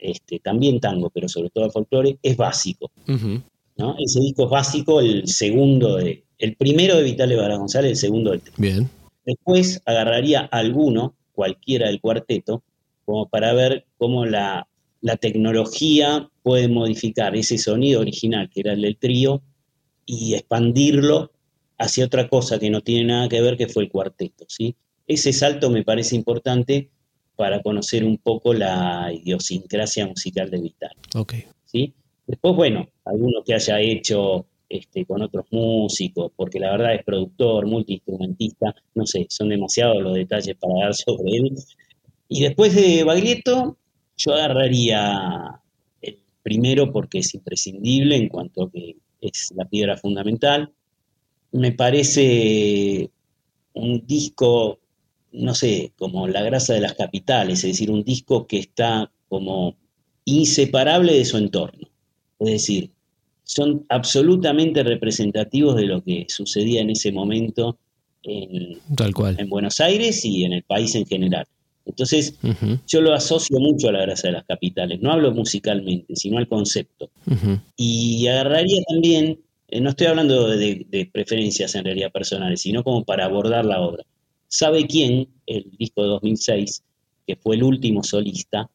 este, 0.03 0.39
también 0.41 0.81
tango, 0.81 1.11
pero 1.11 1.29
sobre 1.29 1.51
todo 1.51 1.71
folclore, 1.71 2.19
es 2.23 2.37
básico. 2.37 2.91
¿no? 3.77 3.97
Ese 3.99 4.21
disco 4.21 4.45
es 4.45 4.51
básico, 4.51 5.01
el 5.01 5.27
segundo 5.27 5.97
de, 5.97 6.25
el 6.39 6.57
primero 6.57 6.97
de 6.97 7.05
Vitale 7.05 7.37
Vara 7.37 7.57
González, 7.57 7.93
el 7.93 7.97
segundo 7.97 8.31
del 8.33 8.41
trío. 8.41 8.55
Bien. 8.59 8.91
Después 9.25 9.81
agarraría 9.87 10.41
alguno, 10.41 11.15
cualquiera 11.33 11.87
del 11.87 12.01
cuarteto, 12.01 12.63
como 13.05 13.29
para 13.29 13.53
ver 13.55 13.87
cómo 13.97 14.27
la 14.27 14.67
la 15.03 15.17
tecnología 15.17 16.31
puede 16.43 16.69
modificar 16.69 17.37
ese 17.37 17.59
sonido 17.59 18.01
original, 18.01 18.49
que 18.49 18.61
era 18.61 18.73
el 18.73 18.83
del 18.83 18.97
trío, 18.97 19.43
y 20.07 20.35
expandirlo 20.35 21.33
hacia 21.77 22.07
otra 22.07 22.29
cosa 22.29 22.59
que 22.59 22.71
no 22.71 22.81
tiene 22.81 23.07
nada 23.07 23.29
que 23.29 23.41
ver, 23.41 23.57
que 23.57 23.67
fue 23.67 23.83
el 23.83 23.91
cuarteto. 23.91 24.47
¿sí? 24.49 24.77
Ese 25.07 25.33
salto 25.33 25.71
me 25.71 25.83
parece 25.83 26.15
importante 26.17 26.89
para 27.43 27.61
conocer 27.61 28.05
un 28.05 28.19
poco 28.19 28.55
la 28.55 29.13
idiosincrasia 29.13 30.07
musical 30.07 30.49
de 30.49 30.61
Vital. 30.61 30.93
Okay. 31.13 31.45
¿sí? 31.65 31.93
Después, 32.25 32.55
bueno, 32.55 32.89
alguno 33.05 33.43
que 33.45 33.55
haya 33.55 33.81
hecho 33.81 34.47
este, 34.69 35.05
con 35.05 35.23
otros 35.23 35.47
músicos, 35.51 36.31
porque 36.37 36.61
la 36.61 36.71
verdad 36.71 36.95
es 36.95 37.05
productor, 37.05 37.67
multiinstrumentista, 37.67 38.77
no 38.95 39.05
sé, 39.07 39.27
son 39.29 39.49
demasiados 39.49 40.01
los 40.01 40.15
detalles 40.15 40.55
para 40.55 40.85
dar 40.85 40.95
sobre 40.95 41.33
él. 41.33 41.53
Y 42.29 42.43
después 42.43 42.77
de 42.77 43.03
Baglietto, 43.03 43.77
yo 44.17 44.35
agarraría 44.35 45.61
el 46.01 46.19
primero 46.45 46.93
porque 46.93 47.19
es 47.19 47.35
imprescindible 47.35 48.15
en 48.15 48.29
cuanto 48.29 48.63
a 48.63 48.71
que 48.71 48.95
es 49.21 49.53
la 49.57 49.65
piedra 49.65 49.97
fundamental. 49.97 50.71
Me 51.51 51.73
parece 51.73 53.11
un 53.73 54.07
disco, 54.07 54.79
no 55.33 55.55
sé, 55.55 55.93
como 55.97 56.29
La 56.29 56.43
grasa 56.43 56.75
de 56.75 56.81
las 56.81 56.95
capitales, 56.95 57.65
es 57.65 57.73
decir, 57.73 57.91
un 57.91 58.05
disco 58.05 58.47
que 58.47 58.59
está 58.59 59.11
como 59.29 59.77
inseparable 60.25 61.15
de 61.15 61.25
su 61.25 61.39
entorno. 61.39 61.89
Es 62.39 62.49
decir, 62.49 62.91
son 63.45 63.85
absolutamente 63.89 64.83
representativos 64.83 65.77
de 65.77 65.87
lo 65.87 66.03
que 66.03 66.27
sucedía 66.29 66.81
en 66.81 66.91
ese 66.91 67.13
momento 67.13 67.79
en, 68.23 68.79
Tal 68.97 69.13
cual. 69.13 69.37
en 69.39 69.49
Buenos 69.49 69.81
Aires 69.81 70.25
y 70.25 70.45
en 70.45 70.53
el 70.53 70.63
país 70.63 70.95
en 70.95 71.07
general. 71.07 71.47
Entonces, 71.85 72.39
yo 72.87 73.01
lo 73.01 73.13
asocio 73.13 73.59
mucho 73.59 73.89
a 73.89 73.93
la 73.93 74.03
grasa 74.03 74.29
de 74.29 74.35
las 74.35 74.45
capitales. 74.45 75.01
No 75.01 75.11
hablo 75.11 75.33
musicalmente, 75.33 76.15
sino 76.15 76.39
al 76.39 76.47
concepto. 76.47 77.11
Y 77.77 78.27
agarraría 78.29 78.81
también, 78.89 79.41
eh, 79.69 79.81
no 79.81 79.91
estoy 79.91 80.07
hablando 80.07 80.49
de, 80.49 80.87
de 80.89 81.11
preferencias 81.13 81.75
en 81.75 81.85
realidad 81.85 82.13
personales, 82.13 82.61
sino 82.61 82.85
como 82.85 83.05
para 83.05 83.25
abordar 83.25 83.65
la 83.65 83.81
obra. 83.81 84.05
¿Sabe 84.55 84.87
quién? 84.87 85.29
El 85.47 85.71
disco 85.79 86.03
de 86.03 86.09
2006, 86.09 86.83
que 87.27 87.37
fue 87.37 87.57
el 87.57 87.63
último 87.63 88.05
solista, 88.05 88.69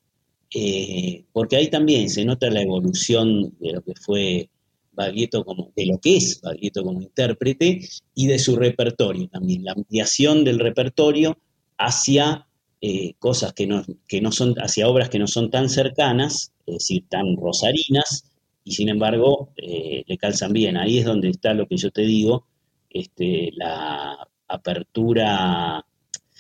eh, 0.52 1.24
porque 1.32 1.56
ahí 1.56 1.70
también 1.70 2.10
se 2.10 2.26
nota 2.26 2.50
la 2.50 2.64
evolución 2.64 3.56
de 3.60 3.74
lo 3.74 3.84
que 3.84 3.94
fue 3.94 4.50
Baglietto 4.94 5.46
como, 5.46 5.72
de 5.76 5.86
lo 5.86 6.00
que 6.00 6.18
es 6.18 6.42
Baglietto 6.42 6.82
como 6.82 7.00
intérprete 7.00 7.80
y 8.16 8.26
de 8.26 8.40
su 8.40 8.56
repertorio 8.56 9.28
también, 9.28 9.66
la 9.66 9.74
ampliación 9.74 10.44
del 10.44 10.58
repertorio 10.58 11.38
hacia 11.78 12.48
eh, 12.82 13.14
cosas 13.20 13.54
que 13.54 13.68
no, 13.68 13.86
que 14.08 14.20
no 14.20 14.32
son, 14.32 14.56
hacia 14.56 14.88
obras 14.88 15.10
que 15.10 15.20
no 15.20 15.28
son 15.28 15.52
tan 15.52 15.70
cercanas, 15.70 16.54
es 16.66 16.74
decir, 16.74 17.04
tan 17.08 17.36
rosarinas, 17.38 18.32
y 18.64 18.72
sin 18.72 18.90
embargo 18.90 19.54
eh, 19.58 20.04
le 20.08 20.18
calzan 20.18 20.54
bien. 20.54 20.76
Ahí 20.76 20.98
es 20.98 21.06
donde 21.06 21.30
está 21.30 21.54
lo 21.54 21.68
que 21.68 21.78
yo 21.78 21.92
te 21.92 22.02
digo, 22.02 22.48
este, 22.90 23.52
la 23.54 24.28
apertura, 24.48 25.84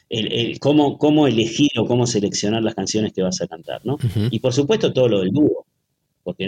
el, 0.10 0.32
el 0.32 0.60
cómo, 0.60 0.98
cómo 0.98 1.28
elegir 1.28 1.70
o 1.78 1.86
cómo 1.86 2.08
seleccionar 2.08 2.64
las 2.64 2.76
canciones 2.76 3.14
que 3.14 3.22
vas 3.22 3.42
a 3.42 3.48
cantar, 3.48 3.82
¿no? 3.86 3.98
Y 4.32 4.40
por 4.40 4.54
supuesto 4.54 4.94
todo 4.94 5.08
lo 5.10 5.20
del 5.22 5.32
dúo, 5.32 5.66
porque 6.24 6.48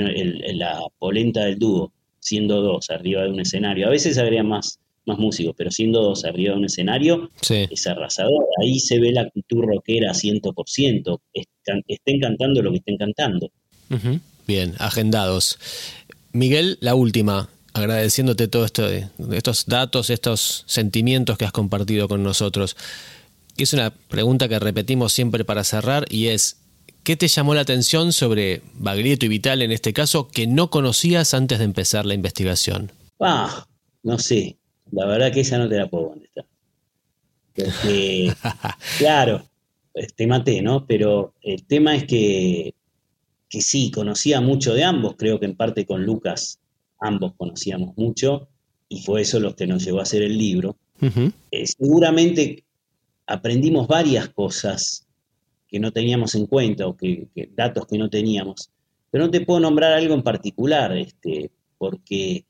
la 0.53 0.79
polenta 0.97 1.45
del 1.45 1.57
dúo, 1.59 1.91
siendo 2.19 2.61
dos 2.61 2.89
arriba 2.89 3.23
de 3.23 3.29
un 3.29 3.39
escenario, 3.39 3.87
a 3.87 3.89
veces 3.91 4.17
agregan 4.17 4.47
más, 4.47 4.79
más 5.05 5.17
músicos, 5.17 5.55
pero 5.57 5.71
siendo 5.71 6.01
dos 6.01 6.25
arriba 6.25 6.51
de 6.53 6.59
un 6.59 6.65
escenario, 6.65 7.31
Sí. 7.41 7.65
es 7.69 7.87
arrasador. 7.87 8.45
Ahí 8.61 8.79
se 8.79 8.99
ve 8.99 9.11
la 9.11 9.21
actitud 9.21 9.61
rockera 9.63 10.13
100%, 10.13 11.19
están, 11.33 11.81
estén 11.87 12.19
cantando 12.19 12.61
lo 12.61 12.71
que 12.71 12.77
estén 12.77 12.97
cantando. 12.97 13.49
Bien, 14.47 14.73
agendados. 14.79 15.57
Miguel, 16.31 16.77
la 16.81 16.95
última, 16.95 17.49
agradeciéndote 17.79 18.47
todo 18.47 18.65
esto 18.65 18.87
estos 18.87 19.65
datos, 19.65 20.09
estos 20.09 20.63
sentimientos 20.67 21.37
que 21.37 21.45
has 21.45 21.51
compartido 21.51 22.07
con 22.07 22.23
nosotros. 22.23 22.75
Es 23.57 23.73
una 23.73 23.91
pregunta 23.91 24.47
que 24.47 24.59
repetimos 24.59 25.13
siempre 25.13 25.43
para 25.43 25.63
cerrar 25.63 26.05
y 26.09 26.27
es, 26.27 26.57
¿qué 27.03 27.15
te 27.15 27.27
llamó 27.27 27.53
la 27.53 27.61
atención 27.61 28.13
sobre 28.13 28.61
Baglietto 28.75 29.25
y 29.25 29.29
Vital 29.29 29.61
en 29.61 29.71
este 29.71 29.93
caso 29.93 30.29
que 30.29 30.47
no 30.47 30.69
conocías 30.69 31.33
antes 31.33 31.59
de 31.59 31.65
empezar 31.65 32.05
la 32.05 32.13
investigación? 32.13 32.91
Ah, 33.19 33.67
no 34.03 34.17
sé, 34.17 34.57
la 34.91 35.05
verdad 35.05 35.33
que 35.33 35.41
esa 35.41 35.57
no 35.57 35.67
te 35.67 35.77
la 35.77 35.87
puedo 35.87 36.09
contestar. 36.09 36.45
Porque, 37.53 38.33
claro, 38.97 39.45
te 40.15 40.27
maté, 40.27 40.61
¿no? 40.61 40.85
Pero 40.85 41.33
el 41.41 41.65
tema 41.65 41.95
es 41.95 42.05
que, 42.05 42.73
que 43.49 43.61
sí, 43.61 43.91
conocía 43.91 44.39
mucho 44.39 44.73
de 44.73 44.83
ambos, 44.83 45.15
creo 45.17 45.39
que 45.39 45.45
en 45.45 45.55
parte 45.55 45.85
con 45.85 46.05
Lucas 46.05 46.59
ambos 46.99 47.33
conocíamos 47.38 47.95
mucho, 47.97 48.47
y 48.88 49.01
fue 49.01 49.21
eso 49.21 49.39
lo 49.39 49.55
que 49.55 49.67
nos 49.67 49.83
llevó 49.85 49.99
a 49.99 50.03
hacer 50.03 50.21
el 50.23 50.38
libro. 50.38 50.75
Eh, 51.51 51.65
seguramente 51.67 52.63
aprendimos 53.27 53.88
varias 53.88 54.29
cosas 54.29 55.05
que 55.67 55.79
no 55.79 55.91
teníamos 55.91 56.33
en 56.35 56.47
cuenta 56.47 56.88
o 56.88 56.97
que, 56.97 57.27
que- 57.35 57.49
datos 57.55 57.85
que 57.85 57.97
no 57.97 58.09
teníamos, 58.09 58.71
pero 59.12 59.25
no 59.25 59.31
te 59.31 59.41
puedo 59.41 59.59
nombrar 59.59 59.93
algo 59.93 60.13
en 60.15 60.23
particular, 60.23 60.97
este, 60.97 61.51
porque 61.77 62.45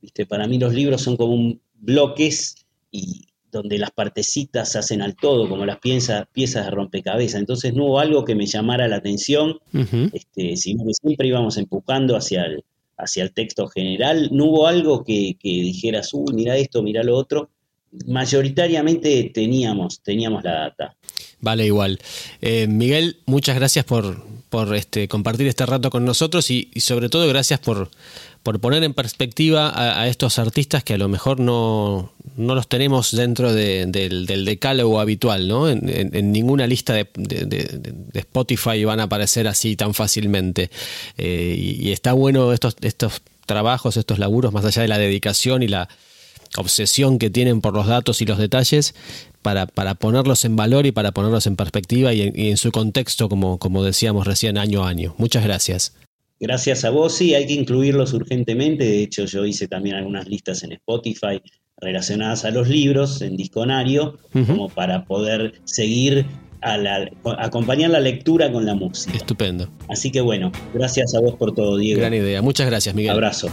viste, 0.00 0.26
para 0.26 0.46
mí 0.46 0.58
los 0.58 0.72
libros 0.72 1.02
son 1.02 1.16
como 1.16 1.34
un 1.34 1.60
bloques 1.74 2.54
y 2.90 3.26
donde 3.50 3.78
las 3.78 3.90
partecitas 3.90 4.72
se 4.72 4.78
hacen 4.78 5.02
al 5.02 5.14
todo, 5.14 5.48
como 5.48 5.64
las 5.66 5.78
piezas, 5.78 6.26
piezas 6.32 6.64
de 6.64 6.70
rompecabezas. 6.72 7.38
Entonces 7.40 7.72
no 7.74 7.84
hubo 7.86 8.00
algo 8.00 8.24
que 8.24 8.34
me 8.34 8.46
llamara 8.46 8.88
la 8.88 8.96
atención, 8.96 9.58
este, 10.12 10.56
sino 10.56 10.84
que 10.84 10.94
siempre 10.94 11.28
íbamos 11.28 11.56
empujando 11.56 12.16
hacia 12.16 12.44
el, 12.46 12.64
hacia 12.96 13.22
el 13.22 13.32
texto 13.32 13.66
general. 13.68 14.28
No 14.32 14.46
hubo 14.46 14.66
algo 14.66 15.04
que, 15.04 15.36
que 15.38 15.48
dijeras, 15.48 16.10
uy, 16.12 16.34
mira 16.34 16.56
esto, 16.56 16.82
mira 16.82 17.02
lo 17.02 17.16
otro. 17.16 17.50
Mayoritariamente 18.06 19.30
teníamos, 19.32 20.00
teníamos 20.02 20.42
la 20.42 20.52
data. 20.52 20.96
Vale, 21.40 21.66
igual. 21.66 21.98
Eh, 22.40 22.66
Miguel, 22.66 23.18
muchas 23.26 23.56
gracias 23.56 23.84
por, 23.84 24.24
por 24.48 24.74
este, 24.74 25.08
compartir 25.08 25.46
este 25.46 25.66
rato 25.66 25.90
con 25.90 26.04
nosotros 26.04 26.50
y, 26.50 26.70
y 26.74 26.80
sobre 26.80 27.08
todo 27.08 27.28
gracias 27.28 27.60
por, 27.60 27.90
por 28.44 28.60
poner 28.60 28.84
en 28.84 28.94
perspectiva 28.94 29.72
a, 29.74 30.06
estos 30.06 30.38
artistas 30.38 30.84
que 30.84 30.94
a 30.94 30.98
lo 30.98 31.08
mejor 31.08 31.40
no, 31.40 32.12
no 32.36 32.54
los 32.54 32.68
tenemos 32.68 33.10
dentro 33.10 33.52
de- 33.52 33.86
del, 33.86 34.26
del 34.26 34.44
decálogo 34.44 35.00
habitual, 35.00 35.48
¿no? 35.48 35.68
En, 35.68 36.30
ninguna 36.30 36.66
lista 36.68 36.92
de, 36.92 37.08
de- 37.16 37.94
Spotify 38.20 38.84
van 38.84 39.00
a 39.00 39.04
aparecer 39.04 39.48
así 39.48 39.74
tan 39.76 39.94
fácilmente. 39.94 40.70
Eh, 41.16 41.56
y, 41.58 41.88
y 41.88 41.92
está 41.92 42.12
bueno 42.12 42.52
estos, 42.52 42.76
estos 42.82 43.22
trabajos, 43.46 43.96
estos 43.96 44.18
laburos, 44.18 44.52
más 44.52 44.64
allá 44.66 44.82
de 44.82 44.88
la 44.88 44.98
dedicación 44.98 45.62
y 45.62 45.68
la 45.68 45.88
obsesión 46.56 47.18
que 47.18 47.30
tienen 47.30 47.60
por 47.62 47.72
los 47.74 47.86
datos 47.86 48.20
y 48.20 48.26
los 48.26 48.38
detalles, 48.38 48.94
para, 49.42 49.66
para 49.66 49.94
ponerlos 49.94 50.44
en 50.44 50.54
valor 50.54 50.84
y 50.86 50.92
para 50.92 51.12
ponerlos 51.12 51.46
en 51.46 51.56
perspectiva 51.56 52.12
y 52.12 52.22
en, 52.22 52.38
y 52.38 52.50
en 52.50 52.56
su 52.58 52.70
contexto, 52.72 53.28
como, 53.28 53.58
como 53.58 53.82
decíamos 53.82 54.26
recién, 54.26 54.58
año 54.58 54.84
a 54.84 54.88
año. 54.90 55.14
Muchas 55.18 55.44
gracias. 55.44 55.92
Gracias 56.40 56.84
a 56.84 56.90
vos, 56.90 57.14
sí, 57.14 57.34
hay 57.34 57.46
que 57.46 57.54
incluirlos 57.54 58.12
urgentemente. 58.12 58.84
De 58.84 59.02
hecho, 59.02 59.24
yo 59.24 59.44
hice 59.46 59.68
también 59.68 59.96
algunas 59.96 60.26
listas 60.28 60.62
en 60.62 60.72
Spotify 60.72 61.40
relacionadas 61.80 62.44
a 62.44 62.50
los 62.50 62.68
libros, 62.68 63.22
en 63.22 63.36
Disconario, 63.36 64.18
Ujú. 64.34 64.46
como 64.46 64.68
para 64.68 65.04
poder 65.04 65.54
seguir 65.64 66.26
a 66.60 66.78
la, 66.78 67.10
acompañar 67.38 67.90
la 67.90 68.00
lectura 68.00 68.50
con 68.50 68.64
la 68.64 68.74
música. 68.74 69.16
Estupendo. 69.16 69.68
Así 69.88 70.10
que 70.10 70.20
bueno, 70.20 70.50
gracias 70.72 71.14
a 71.14 71.20
vos 71.20 71.34
por 71.34 71.54
todo, 71.54 71.76
Diego. 71.76 72.00
Gran 72.00 72.14
idea. 72.14 72.42
Muchas 72.42 72.66
gracias, 72.66 72.94
Miguel. 72.94 73.12
Abrazo. 73.12 73.48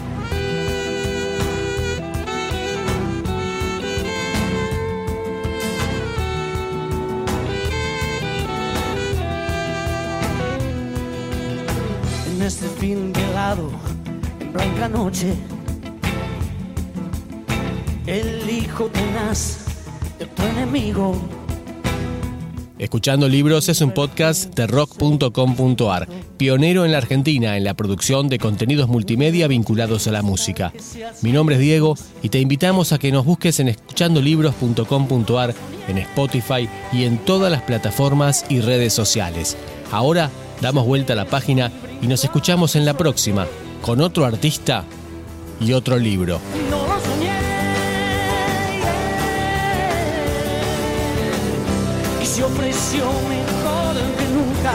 Escuchando 22.80 23.28
Libros 23.28 23.68
es 23.68 23.82
un 23.82 23.92
podcast 23.92 24.56
de 24.56 24.68
rock.com.ar, 24.68 26.08
pionero 26.38 26.86
en 26.86 26.94
la 26.94 27.00
Argentina 27.00 27.58
en 27.58 27.66
la 27.66 27.74
producción 27.74 28.30
de 28.30 28.40
contenidos 28.40 28.88
multimedia 28.88 29.50
vinculados 29.50 30.08
a 30.08 30.12
la 30.12 30.22
música. 30.22 30.72
Mi 31.22 31.34
nombre 31.34 31.56
es 31.56 31.62
Diego 31.62 31.96
y 32.24 32.30
te 32.30 32.40
invitamos 32.40 32.94
a 32.94 33.00
que 33.00 33.12
nos 33.12 33.26
busques 33.26 33.60
en 33.60 33.68
escuchandolibros.com.ar, 33.68 35.54
en 35.90 35.98
Spotify 35.98 36.70
y 36.94 37.04
en 37.04 37.18
todas 37.18 37.52
las 37.52 37.64
plataformas 37.64 38.46
y 38.48 38.62
redes 38.62 38.94
sociales. 38.94 39.58
Ahora 39.92 40.32
damos 40.62 40.86
vuelta 40.86 41.14
a 41.14 41.18
la 41.18 41.26
página 41.26 41.70
y 42.02 42.08
nos 42.08 42.24
escuchamos 42.24 42.76
en 42.76 42.86
la 42.86 42.96
próxima, 42.96 43.48
con 43.82 44.02
otro 44.02 44.26
artista 44.26 44.84
y 45.60 45.74
otro 45.74 45.98
libro. 45.98 46.40
Se 52.24 52.46
ofreció 52.46 53.04
mejor 53.30 53.94
que 54.18 54.26
nunca. 54.34 54.74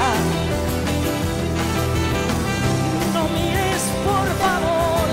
No 3.14 3.24
mires, 3.30 3.82
por 4.04 4.28
favor, 4.38 5.08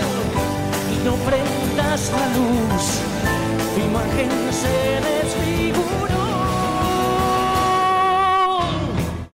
y 0.92 1.06
no 1.06 1.16
prendas 1.26 2.12
la 2.12 2.28
luz. 2.38 2.84
Tu 3.74 3.80
imagen 3.82 4.30
se 4.52 6.13